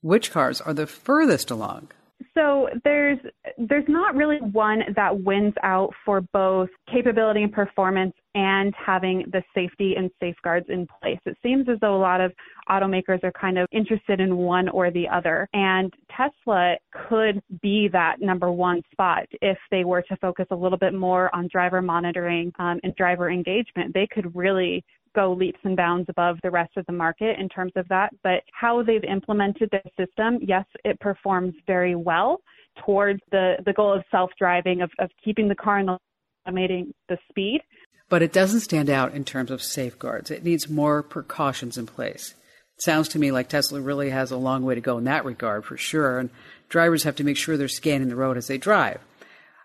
[0.00, 1.88] Which cars are the furthest along?
[2.34, 3.18] So there's
[3.56, 9.42] there's not really one that wins out for both capability and performance and having the
[9.54, 11.18] safety and safeguards in place.
[11.26, 12.32] It seems as though a lot of
[12.68, 15.48] automakers are kind of interested in one or the other.
[15.54, 16.76] And Tesla
[17.08, 21.34] could be that number one spot if they were to focus a little bit more
[21.34, 23.92] on driver monitoring um, and driver engagement.
[23.94, 24.84] They could really
[25.18, 28.10] go leaps and bounds above the rest of the market in terms of that.
[28.22, 32.40] But how they've implemented their system, yes, it performs very well
[32.86, 35.98] towards the, the goal of self driving, of, of keeping the car in the
[36.46, 37.60] automating the speed.
[38.08, 40.30] But it doesn't stand out in terms of safeguards.
[40.30, 42.34] It needs more precautions in place.
[42.76, 45.24] It sounds to me like Tesla really has a long way to go in that
[45.24, 46.30] regard for sure, and
[46.68, 49.00] drivers have to make sure they're scanning the road as they drive.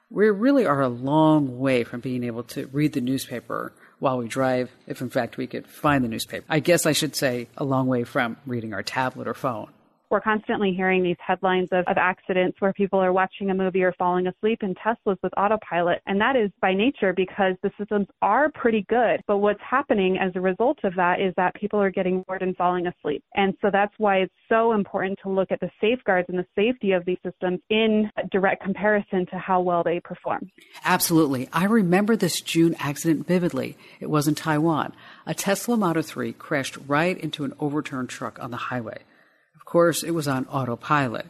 [0.09, 4.27] We really are a long way from being able to read the newspaper while we
[4.27, 6.45] drive, if in fact we could find the newspaper.
[6.49, 9.69] I guess I should say a long way from reading our tablet or phone.
[10.13, 13.93] We're constantly hearing these headlines of, of accidents where people are watching a movie or
[13.93, 16.04] falling asleep in Teslas with autopilot.
[16.06, 19.21] And that is by nature because the systems are pretty good.
[19.26, 22.56] But what's happening as a result of that is that people are getting bored and
[22.56, 23.23] falling asleep.
[23.34, 26.91] And so that's why it's so important to look at the safeguards and the safety
[26.91, 30.47] of these systems in direct comparison to how well they perform.
[30.86, 31.49] Absolutely.
[31.52, 33.78] I remember this June accident vividly.
[33.99, 34.93] It was in Taiwan.
[35.26, 38.99] A Tesla Model 3 crashed right into an overturned truck on the highway.
[39.73, 41.25] Course, it was on autopilot.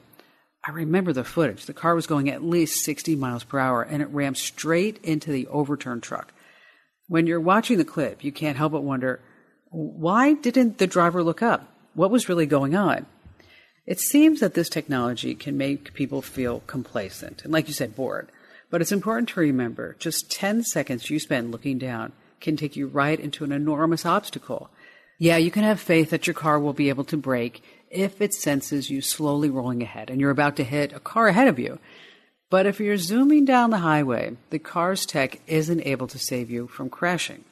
[0.68, 1.66] I remember the footage.
[1.66, 5.32] The car was going at least 60 miles per hour and it rammed straight into
[5.32, 6.34] the overturned truck.
[7.08, 9.22] When you're watching the clip, you can't help but wonder
[9.70, 11.74] why didn't the driver look up?
[11.94, 13.06] What was really going on?
[13.86, 18.28] It seems that this technology can make people feel complacent and, like you said, bored.
[18.70, 22.88] But it's important to remember just 10 seconds you spend looking down can take you
[22.88, 24.70] right into an enormous obstacle.
[25.18, 28.34] Yeah, you can have faith that your car will be able to brake if it
[28.34, 31.80] senses you slowly rolling ahead and you're about to hit a car ahead of you.
[32.50, 36.68] But if you're zooming down the highway, the car's tech isn't able to save you
[36.68, 37.46] from crashing.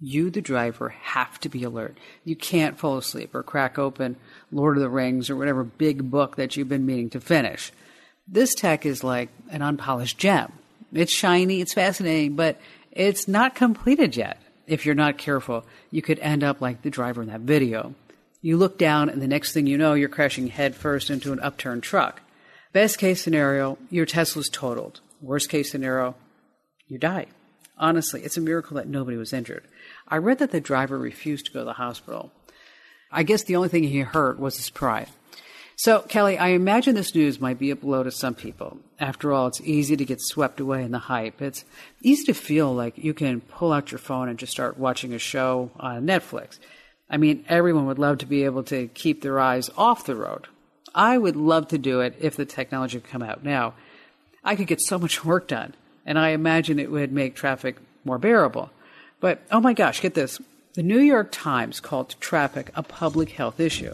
[0.00, 1.96] You, the driver, have to be alert.
[2.24, 4.16] You can't fall asleep or crack open
[4.50, 7.72] Lord of the Rings or whatever big book that you've been meaning to finish.
[8.26, 10.52] This tech is like an unpolished gem.
[10.92, 12.60] It's shiny, it's fascinating, but
[12.90, 14.38] it's not completed yet.
[14.66, 17.94] If you're not careful, you could end up like the driver in that video.
[18.44, 21.84] You look down, and the next thing you know, you're crashing headfirst into an upturned
[21.84, 22.20] truck.
[22.72, 25.00] Best case scenario, your Tesla's totaled.
[25.20, 26.16] Worst case scenario,
[26.88, 27.26] you die.
[27.78, 29.64] Honestly, it's a miracle that nobody was injured.
[30.08, 32.32] I read that the driver refused to go to the hospital.
[33.12, 35.08] I guess the only thing he hurt was his pride.
[35.76, 38.78] So, Kelly, I imagine this news might be a blow to some people.
[38.98, 41.40] After all, it's easy to get swept away in the hype.
[41.40, 41.64] It's
[42.02, 45.18] easy to feel like you can pull out your phone and just start watching a
[45.18, 46.58] show on Netflix.
[47.12, 50.46] I mean, everyone would love to be able to keep their eyes off the road.
[50.94, 53.74] I would love to do it if the technology would come out now.
[54.42, 55.74] I could get so much work done,
[56.06, 58.70] and I imagine it would make traffic more bearable.
[59.20, 60.40] But oh my gosh, get this.
[60.74, 63.92] The New York Times called traffic a public health issue.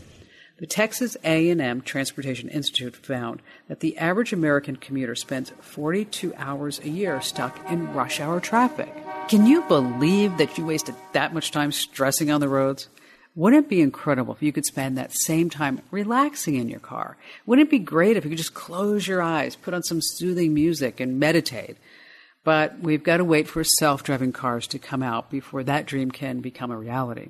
[0.58, 6.88] The Texas A&M Transportation Institute found that the average American commuter spends 42 hours a
[6.88, 8.92] year stuck in rush hour traffic.
[9.28, 12.88] Can you believe that you wasted that much time stressing on the roads?
[13.38, 17.16] Wouldn't it be incredible if you could spend that same time relaxing in your car?
[17.46, 20.52] Wouldn't it be great if you could just close your eyes, put on some soothing
[20.52, 21.76] music, and meditate?
[22.42, 26.10] But we've got to wait for self driving cars to come out before that dream
[26.10, 27.28] can become a reality.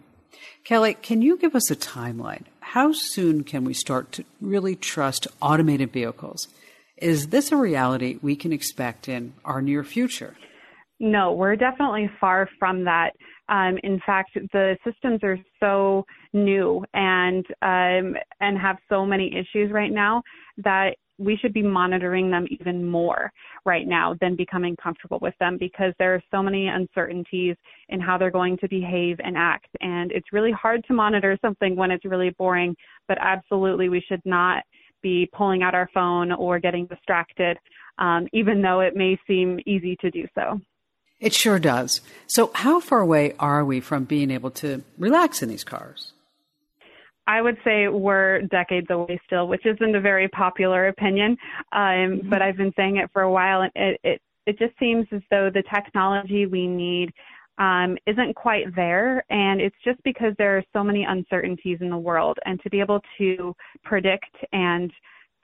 [0.64, 2.44] Kelly, can you give us a timeline?
[2.60, 6.48] How soon can we start to really trust automated vehicles?
[6.96, 10.38] Is this a reality we can expect in our near future?
[10.98, 13.10] No, we're definitely far from that.
[13.48, 19.72] Um, in fact, the systems are so new and um, and have so many issues
[19.72, 20.22] right now
[20.58, 23.32] that we should be monitoring them even more
[23.64, 27.56] right now than becoming comfortable with them because there are so many uncertainties
[27.88, 29.68] in how they're going to behave and act.
[29.80, 32.76] And it's really hard to monitor something when it's really boring,
[33.08, 34.62] but absolutely we should not
[35.02, 37.56] be pulling out our phone or getting distracted,
[37.98, 40.60] um, even though it may seem easy to do so.
[41.20, 42.00] It sure does.
[42.26, 46.12] So, how far away are we from being able to relax in these cars?
[47.26, 51.36] I would say we're decades away still, which isn't a very popular opinion,
[51.72, 52.30] um, mm-hmm.
[52.30, 55.20] but I've been saying it for a while, and it, it it just seems as
[55.30, 57.12] though the technology we need
[57.58, 61.98] um, isn't quite there, and it's just because there are so many uncertainties in the
[61.98, 63.54] world, and to be able to
[63.84, 64.90] predict and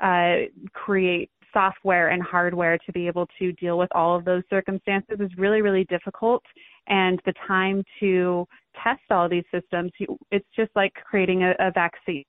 [0.00, 5.16] uh, create software and hardware to be able to deal with all of those circumstances
[5.20, 6.42] is really, really difficult.
[6.88, 8.46] And the time to
[8.82, 9.90] test all these systems,
[10.30, 12.24] it's just like creating a, a vaccine.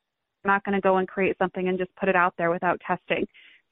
[0.45, 2.79] I'm not going to go and create something and just put it out there without
[2.87, 3.25] testing.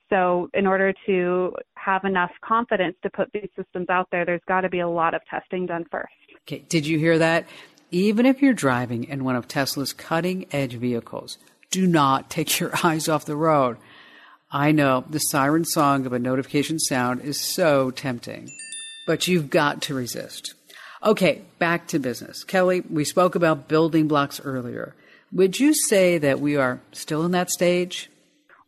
[0.10, 4.62] So, in order to have enough confidence to put these systems out there, there's got
[4.62, 6.12] to be a lot of testing done first.
[6.42, 7.46] Okay, did you hear that?
[7.90, 11.38] Even if you're driving in one of Tesla's cutting edge vehicles,
[11.72, 13.78] do not take your eyes off the road.
[14.56, 18.52] I know the siren song of a notification sound is so tempting,
[19.08, 20.54] but you've got to resist.
[21.04, 22.44] Okay, back to business.
[22.44, 24.94] Kelly, we spoke about building blocks earlier.
[25.32, 28.12] Would you say that we are still in that stage?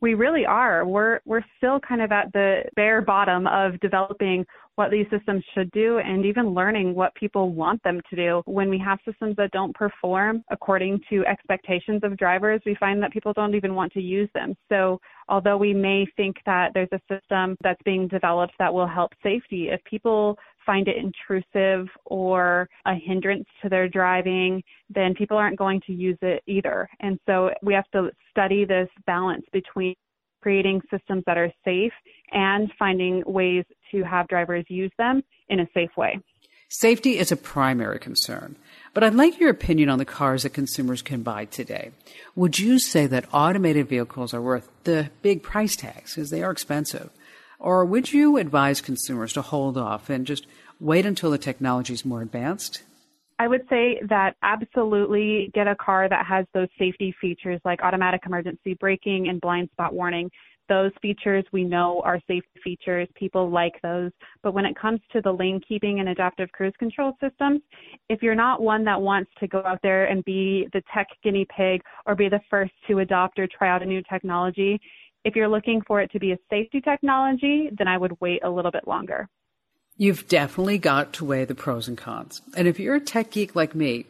[0.01, 0.83] We really are.
[0.83, 5.71] We're we're still kind of at the bare bottom of developing what these systems should
[5.71, 8.41] do and even learning what people want them to do.
[8.45, 13.11] When we have systems that don't perform according to expectations of drivers, we find that
[13.11, 14.55] people don't even want to use them.
[14.69, 14.99] So,
[15.30, 19.69] although we may think that there's a system that's being developed that will help safety,
[19.69, 25.80] if people find it intrusive or a hindrance to their driving, then people aren't going
[25.86, 26.89] to use it either.
[27.01, 29.95] And so we have to study this balance between
[30.41, 31.91] creating systems that are safe
[32.32, 36.19] and finding ways to have drivers use them in a safe way.
[36.67, 38.55] Safety is a primary concern,
[38.93, 41.91] but I'd like your opinion on the cars that consumers can buy today.
[42.36, 46.51] Would you say that automated vehicles are worth the big price tags because they are
[46.51, 47.11] expensive?
[47.59, 50.47] Or would you advise consumers to hold off and just
[50.79, 52.83] wait until the technology is more advanced?
[53.38, 58.21] I would say that absolutely get a car that has those safety features like automatic
[58.25, 60.31] emergency braking and blind spot warning.
[60.68, 63.07] Those features we know are safety features.
[63.16, 64.11] People like those.
[64.41, 67.61] But when it comes to the lane keeping and adaptive cruise control systems,
[68.09, 71.45] if you're not one that wants to go out there and be the tech guinea
[71.55, 74.80] pig or be the first to adopt or try out a new technology,
[75.24, 78.49] if you're looking for it to be a safety technology, then I would wait a
[78.49, 79.28] little bit longer.
[79.97, 82.41] You've definitely got to weigh the pros and cons.
[82.57, 84.05] And if you're a tech geek like me,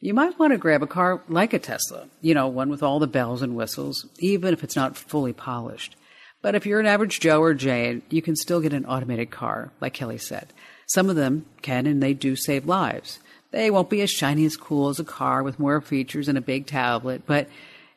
[0.00, 2.98] you might want to grab a car like a Tesla, you know, one with all
[2.98, 5.96] the bells and whistles, even if it's not fully polished.
[6.40, 9.72] But if you're an average Joe or Jane, you can still get an automated car,
[9.80, 10.52] like Kelly said.
[10.86, 13.18] Some of them can and they do save lives.
[13.50, 16.42] They won't be as shiny as cool as a car with more features and a
[16.42, 17.48] big tablet, but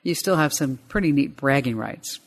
[0.01, 2.19] you still have some pretty neat bragging rights.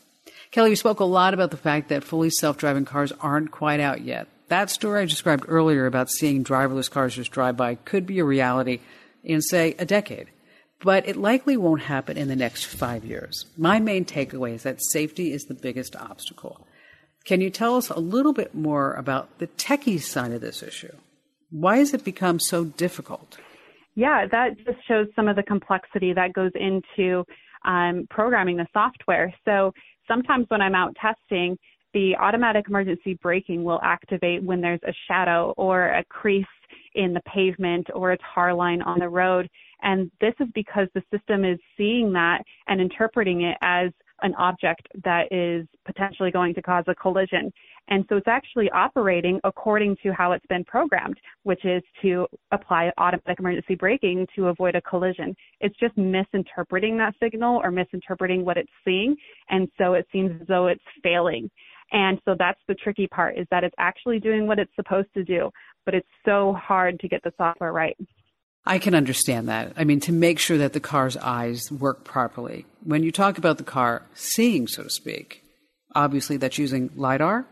[0.51, 3.81] Kelly, we spoke a lot about the fact that fully self driving cars aren't quite
[3.81, 4.27] out yet.
[4.47, 8.25] That story I described earlier about seeing driverless cars just drive by could be a
[8.25, 8.79] reality
[9.25, 10.27] in, say, a decade.
[10.81, 13.45] But it likely won't happen in the next five years.
[13.57, 16.67] My main takeaway is that safety is the biggest obstacle.
[17.23, 20.95] Can you tell us a little bit more about the techie side of this issue?
[21.49, 23.37] Why has it become so difficult?
[23.95, 27.23] Yeah, that just shows some of the complexity that goes into
[27.63, 29.33] um, programming the software.
[29.45, 29.73] So
[30.07, 31.57] sometimes when I'm out testing,
[31.93, 36.45] the automatic emergency braking will activate when there's a shadow or a crease
[36.95, 39.49] in the pavement or a tar line on the road.
[39.81, 43.91] And this is because the system is seeing that and interpreting it as
[44.21, 47.51] an object that is potentially going to cause a collision.
[47.89, 52.91] And so it's actually operating according to how it's been programmed, which is to apply
[52.97, 55.35] automatic emergency braking to avoid a collision.
[55.59, 59.15] It's just misinterpreting that signal or misinterpreting what it's seeing.
[59.49, 61.51] And so it seems as though it's failing.
[61.91, 65.23] And so that's the tricky part is that it's actually doing what it's supposed to
[65.23, 65.51] do,
[65.85, 67.97] but it's so hard to get the software right.
[68.65, 69.73] I can understand that.
[69.77, 72.65] I mean, to make sure that the car's eyes work properly.
[72.83, 75.43] When you talk about the car seeing, so to speak,
[75.93, 77.45] obviously that's using LiDAR.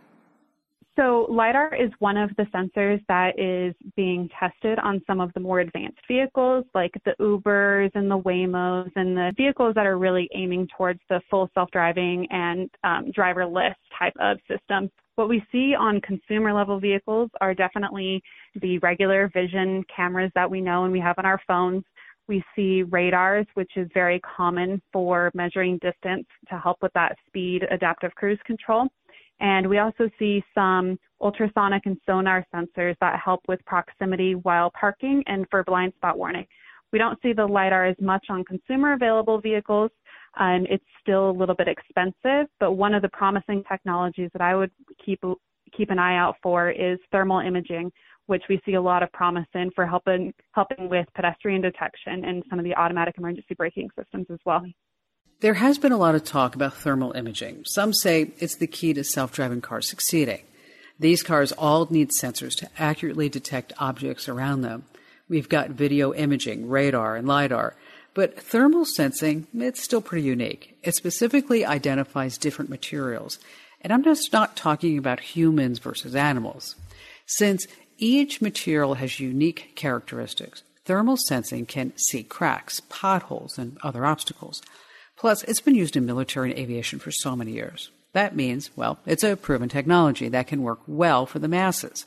[0.96, 5.40] So, LiDAR is one of the sensors that is being tested on some of the
[5.40, 10.30] more advanced vehicles, like the Ubers and the Waymos, and the vehicles that are really
[10.36, 14.92] aiming towards the full self driving and um, driverless type of system.
[15.16, 18.22] What we see on consumer level vehicles are definitely
[18.62, 21.84] the regular vision cameras that we know and we have on our phones.
[22.28, 27.64] We see radars, which is very common for measuring distance to help with that speed
[27.70, 28.88] adaptive cruise control.
[29.44, 35.22] And we also see some ultrasonic and sonar sensors that help with proximity while parking
[35.28, 36.48] and for blind spot warning.
[36.94, 39.92] We don't see the LiDAR as much on consumer available vehicles.
[40.40, 44.56] Um, it's still a little bit expensive, but one of the promising technologies that I
[44.56, 44.72] would
[45.06, 45.22] keep
[45.76, 47.92] keep an eye out for is thermal imaging,
[48.28, 52.44] which we see a lot of promise in for helping helping with pedestrian detection and
[52.50, 54.64] some of the automatic emergency braking systems as well.
[55.44, 57.66] There has been a lot of talk about thermal imaging.
[57.66, 60.40] Some say it's the key to self driving cars succeeding.
[60.98, 64.86] These cars all need sensors to accurately detect objects around them.
[65.28, 67.76] We've got video imaging, radar, and LiDAR.
[68.14, 70.78] But thermal sensing, it's still pretty unique.
[70.82, 73.38] It specifically identifies different materials.
[73.82, 76.78] And I'm just not talking about humans versus animals.
[77.26, 77.68] Since
[77.98, 84.62] each material has unique characteristics, thermal sensing can see cracks, potholes, and other obstacles.
[85.24, 87.92] Plus, it's been used in military and aviation for so many years.
[88.12, 92.06] That means, well, it's a proven technology that can work well for the masses.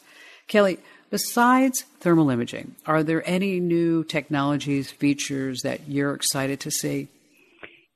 [0.49, 0.77] Kelly,
[1.09, 7.09] besides thermal imaging, are there any new technologies, features that you're excited to see?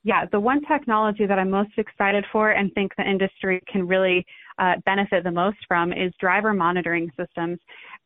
[0.05, 4.25] Yeah, the one technology that I'm most excited for and think the industry can really
[4.59, 7.59] uh, benefit the most from is driver monitoring systems.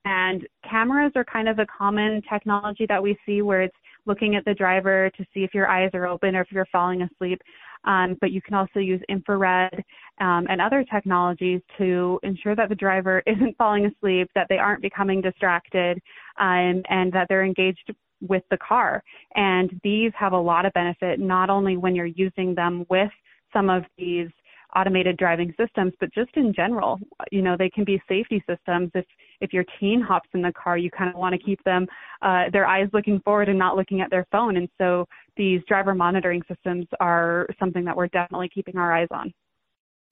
[0.04, 3.76] And cameras are kind of a common technology that we see where it's
[4.06, 7.02] looking at the driver to see if your eyes are open or if you're falling
[7.02, 7.40] asleep.
[7.84, 9.84] Um, but you can also use infrared
[10.20, 14.82] um, and other technologies to ensure that the driver isn't falling asleep, that they aren't
[14.82, 16.00] becoming distracted,
[16.38, 19.02] um, and that they're engaged with the car.
[19.34, 23.10] And these have a lot of benefit, not only when you're using them with
[23.52, 24.28] some of these
[24.74, 26.98] automated driving systems, but just in general,
[27.30, 28.90] you know, they can be safety systems.
[28.94, 29.04] If
[29.40, 31.86] if your teen hops in the car, you kind of want to keep them
[32.22, 34.56] uh, their eyes looking forward and not looking at their phone.
[34.56, 35.06] And so
[35.36, 39.32] these driver monitoring systems are something that we're definitely keeping our eyes on.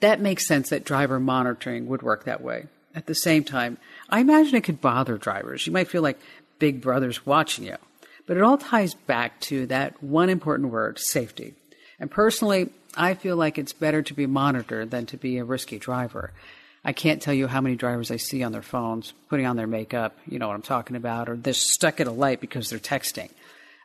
[0.01, 2.67] That makes sense that driver monitoring would work that way.
[2.95, 3.79] At the same time,
[4.11, 5.67] I imagine it could bother drivers.
[5.67, 6.19] You might feel like
[6.59, 7.77] Big Brother's watching you.
[8.27, 11.55] But it all ties back to that one important word, safety.
[11.99, 15.79] And personally, I feel like it's better to be monitored than to be a risky
[15.79, 16.33] driver.
[16.85, 19.67] I can't tell you how many drivers I see on their phones putting on their
[19.67, 22.79] makeup, you know what I'm talking about, or they're stuck at a light because they're
[22.79, 23.31] texting.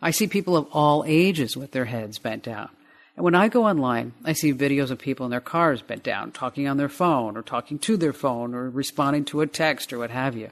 [0.01, 2.69] I see people of all ages with their heads bent down.
[3.15, 6.31] And when I go online, I see videos of people in their cars bent down,
[6.31, 9.99] talking on their phone, or talking to their phone, or responding to a text, or
[9.99, 10.49] what have you.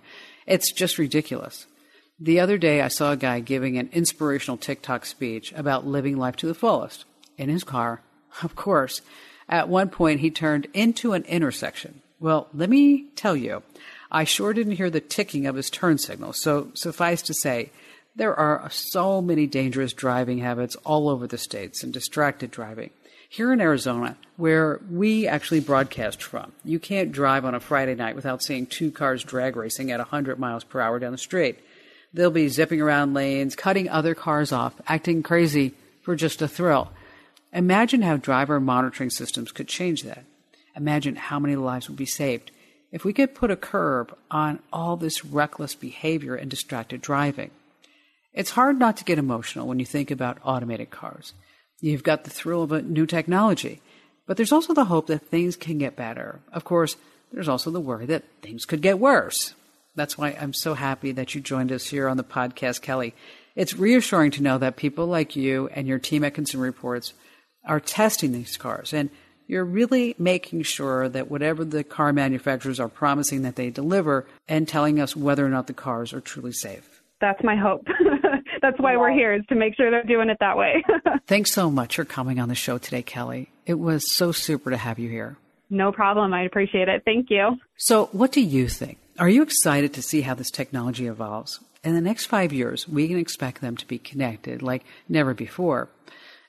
[0.48, 1.68] It's just ridiculous.
[2.20, 6.38] The other day, I saw a guy giving an inspirational TikTok speech about living life
[6.38, 7.06] to the fullest
[7.38, 8.02] in his car
[8.44, 9.02] of course.
[9.48, 12.02] At one point, he turned into an intersection.
[12.20, 13.62] Well, let me tell you,
[14.12, 16.34] I sure didn't hear the ticking of his turn signal.
[16.34, 17.72] So, suffice to say,
[18.16, 22.92] there are so many dangerous driving habits all over the states and distracted driving.
[23.28, 28.16] Here in Arizona, where we actually broadcast from, you can't drive on a Friday night
[28.16, 31.60] without seeing two cars drag racing at 100 miles per hour down the street.
[32.14, 36.90] They'll be zipping around lanes, cutting other cars off, acting crazy for just a thrill.
[37.56, 40.26] Imagine how driver monitoring systems could change that.
[40.76, 42.52] Imagine how many lives would be saved
[42.92, 47.52] if we could put a curb on all this reckless behavior and distracted driving.
[48.34, 51.32] It's hard not to get emotional when you think about automated cars.
[51.80, 53.80] You've got the thrill of a new technology,
[54.28, 56.42] but there's also the hope that things can get better.
[56.52, 56.98] Of course,
[57.32, 59.54] there's also the worry that things could get worse.
[59.96, 63.14] That's why I'm so happy that you joined us here on the podcast, Kelly.
[63.56, 67.14] It's reassuring to know that people like you and your team at Consumer Reports
[67.66, 68.94] are testing these cars.
[68.94, 69.10] And
[69.48, 74.68] you're really making sure that whatever the car manufacturers are promising that they deliver and
[74.68, 77.02] telling us whether or not the cars are truly safe.
[77.22, 77.86] That's my hope.
[78.62, 80.84] That's why we're here is to make sure they're doing it that way.
[81.28, 83.50] Thanks so much for coming on the show today, Kelly.
[83.66, 85.38] It was so super to have you here.
[85.70, 86.34] no problem.
[86.34, 87.04] I appreciate it.
[87.06, 87.58] Thank you.
[87.78, 88.98] So, what do you think?
[89.20, 91.60] Are you excited to see how this technology evolves?
[91.84, 95.88] In the next five years, we can expect them to be connected like never before.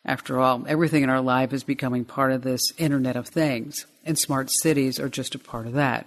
[0.06, 4.16] After all, everything in our life is becoming part of this Internet of Things, and
[4.16, 6.06] smart cities are just a part of that.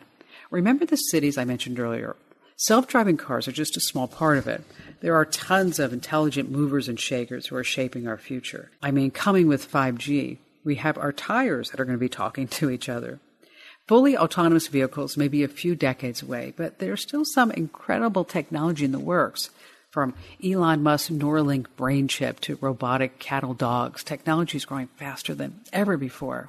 [0.49, 2.15] Remember the cities I mentioned earlier?
[2.55, 4.63] Self driving cars are just a small part of it.
[5.01, 8.71] There are tons of intelligent movers and shakers who are shaping our future.
[8.81, 12.47] I mean, coming with 5G, we have our tires that are going to be talking
[12.47, 13.19] to each other.
[13.85, 18.85] Fully autonomous vehicles may be a few decades away, but there's still some incredible technology
[18.85, 19.49] in the works.
[19.89, 20.13] From
[20.43, 25.97] Elon Musk's Neuralink brain chip to robotic cattle dogs, technology is growing faster than ever
[25.97, 26.45] before.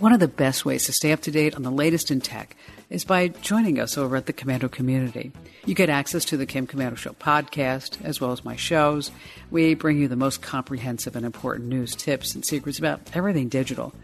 [0.00, 2.56] One of the best ways to stay up to date on the latest in tech
[2.90, 5.32] is by joining us over at the Komando community.
[5.64, 9.12] You get access to the Kim Komando Show podcast, as well as my shows.
[9.50, 13.94] We bring you the most comprehensive and important news, tips, and secrets about everything digital.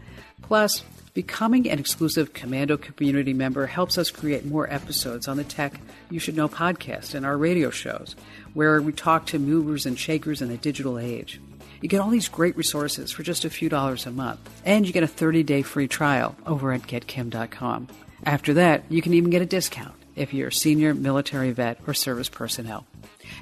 [0.41, 0.83] Plus,
[1.15, 5.79] becoming an exclusive Komando community member helps us create more episodes on the Tech
[6.11, 8.17] You Should Know podcast and our radio shows,
[8.53, 11.39] where we talk to movers and shakers in the digital age.
[11.81, 14.91] You get all these great resources for just a few dollars a month, and you
[14.91, 17.87] get a 30 day free trial over at getkim.com.
[18.25, 21.93] After that, you can even get a discount if you're a senior military vet or
[21.93, 22.85] service personnel.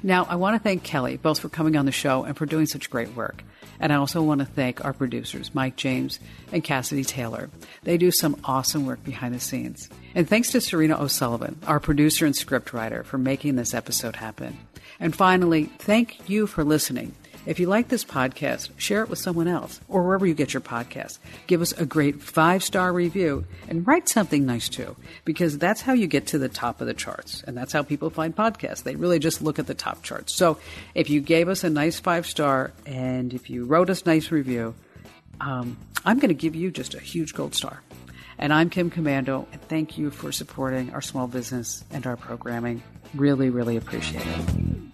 [0.02, 2.66] Now, I want to thank Kelly both for coming on the show and for doing
[2.66, 3.42] such great work.
[3.80, 6.20] And I also want to thank our producers, Mike James
[6.52, 7.50] and Cassidy Taylor.
[7.82, 9.88] They do some awesome work behind the scenes.
[10.14, 14.58] And thanks to Serena O'Sullivan, our producer and scriptwriter, for making this episode happen.
[15.00, 17.14] And finally, thank you for listening.
[17.46, 20.62] If you like this podcast, share it with someone else or wherever you get your
[20.62, 21.18] podcasts.
[21.46, 25.92] Give us a great five star review and write something nice too, because that's how
[25.92, 27.42] you get to the top of the charts.
[27.46, 28.82] And that's how people find podcasts.
[28.82, 30.34] They really just look at the top charts.
[30.34, 30.58] So
[30.94, 34.74] if you gave us a nice five star and if you wrote us nice review,
[35.40, 37.82] um, I'm going to give you just a huge gold star.
[38.38, 42.82] And I'm Kim Komando, and thank you for supporting our small business and our programming.
[43.14, 44.93] Really, really appreciate it.